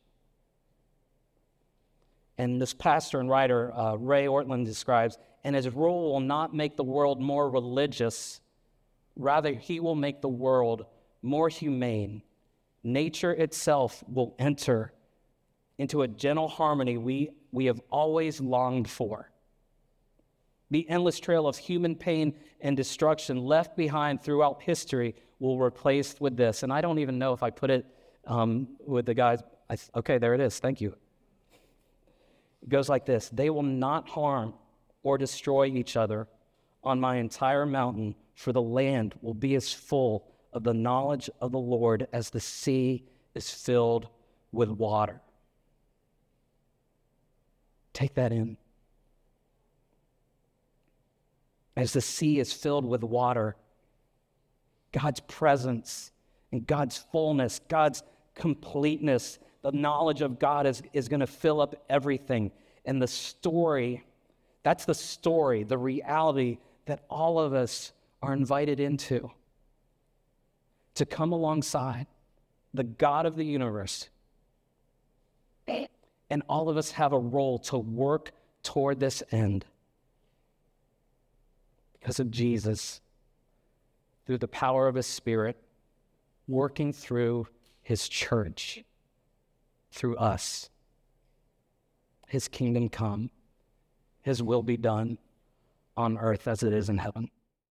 And 2.38 2.62
this 2.62 2.72
pastor 2.72 3.18
and 3.18 3.28
writer, 3.28 3.74
uh, 3.74 3.96
Ray 3.96 4.26
Ortlund, 4.26 4.64
describes, 4.64 5.18
and 5.42 5.56
his 5.56 5.68
rule 5.68 6.12
will 6.12 6.20
not 6.20 6.54
make 6.54 6.76
the 6.76 6.84
world 6.84 7.20
more 7.20 7.50
religious, 7.50 8.40
rather, 9.16 9.52
he 9.52 9.80
will 9.80 9.96
make 9.96 10.20
the 10.20 10.28
world 10.28 10.86
more 11.22 11.48
humane. 11.48 12.22
Nature 12.84 13.32
itself 13.32 14.04
will 14.06 14.36
enter 14.38 14.92
into 15.76 16.02
a 16.02 16.08
gentle 16.08 16.46
harmony 16.46 16.98
we, 16.98 17.30
we 17.50 17.64
have 17.64 17.80
always 17.90 18.40
longed 18.40 18.88
for. 18.88 19.31
The 20.72 20.88
endless 20.88 21.20
trail 21.20 21.46
of 21.46 21.58
human 21.58 21.94
pain 21.94 22.34
and 22.62 22.74
destruction 22.74 23.36
left 23.36 23.76
behind 23.76 24.22
throughout 24.22 24.62
history 24.62 25.14
will 25.38 25.60
replace 25.60 26.18
with 26.18 26.34
this. 26.34 26.62
And 26.62 26.72
I 26.72 26.80
don't 26.80 26.98
even 26.98 27.18
know 27.18 27.34
if 27.34 27.42
I 27.42 27.50
put 27.50 27.68
it 27.68 27.84
um, 28.26 28.66
with 28.86 29.04
the 29.04 29.12
guys. 29.12 29.40
I, 29.68 29.76
okay, 29.96 30.16
there 30.16 30.32
it 30.32 30.40
is. 30.40 30.58
Thank 30.60 30.80
you. 30.80 30.96
It 32.62 32.70
goes 32.70 32.88
like 32.88 33.04
this 33.04 33.28
They 33.28 33.50
will 33.50 33.62
not 33.62 34.08
harm 34.08 34.54
or 35.02 35.18
destroy 35.18 35.66
each 35.66 35.94
other 35.94 36.26
on 36.82 36.98
my 36.98 37.16
entire 37.16 37.66
mountain, 37.66 38.14
for 38.34 38.54
the 38.54 38.62
land 38.62 39.14
will 39.20 39.34
be 39.34 39.54
as 39.56 39.74
full 39.74 40.26
of 40.54 40.64
the 40.64 40.72
knowledge 40.72 41.28
of 41.42 41.52
the 41.52 41.58
Lord 41.58 42.08
as 42.14 42.30
the 42.30 42.40
sea 42.40 43.04
is 43.34 43.50
filled 43.50 44.08
with 44.52 44.70
water. 44.70 45.20
Take 47.92 48.14
that 48.14 48.32
in. 48.32 48.56
As 51.76 51.92
the 51.92 52.00
sea 52.00 52.38
is 52.38 52.52
filled 52.52 52.84
with 52.84 53.02
water, 53.02 53.56
God's 54.92 55.20
presence 55.20 56.12
and 56.50 56.66
God's 56.66 56.98
fullness, 56.98 57.60
God's 57.68 58.02
completeness, 58.34 59.38
the 59.62 59.72
knowledge 59.72 60.20
of 60.20 60.38
God 60.38 60.66
is, 60.66 60.82
is 60.92 61.08
going 61.08 61.20
to 61.20 61.26
fill 61.26 61.60
up 61.60 61.74
everything. 61.88 62.50
And 62.84 63.00
the 63.00 63.06
story, 63.06 64.04
that's 64.62 64.84
the 64.84 64.94
story, 64.94 65.64
the 65.64 65.78
reality 65.78 66.58
that 66.86 67.04
all 67.08 67.38
of 67.38 67.54
us 67.54 67.92
are 68.22 68.32
invited 68.32 68.80
into. 68.80 69.30
To 70.96 71.06
come 71.06 71.32
alongside 71.32 72.06
the 72.74 72.84
God 72.84 73.24
of 73.24 73.36
the 73.36 73.44
universe. 73.44 74.10
And 75.66 76.42
all 76.48 76.68
of 76.68 76.76
us 76.76 76.92
have 76.92 77.12
a 77.12 77.18
role 77.18 77.58
to 77.60 77.78
work 77.78 78.32
toward 78.62 79.00
this 79.00 79.22
end 79.30 79.64
because 82.02 82.18
of 82.18 82.32
Jesus, 82.32 83.00
through 84.26 84.38
the 84.38 84.48
power 84.48 84.88
of 84.88 84.96
His 84.96 85.06
Spirit, 85.06 85.56
working 86.48 86.92
through 86.92 87.46
His 87.80 88.08
church, 88.08 88.82
through 89.92 90.16
us. 90.16 90.68
His 92.26 92.48
kingdom 92.48 92.88
come, 92.88 93.30
His 94.22 94.42
will 94.42 94.64
be 94.64 94.76
done 94.76 95.18
on 95.96 96.18
earth 96.18 96.48
as 96.48 96.64
it 96.64 96.72
is 96.72 96.88
in 96.88 96.98
heaven. 96.98 97.30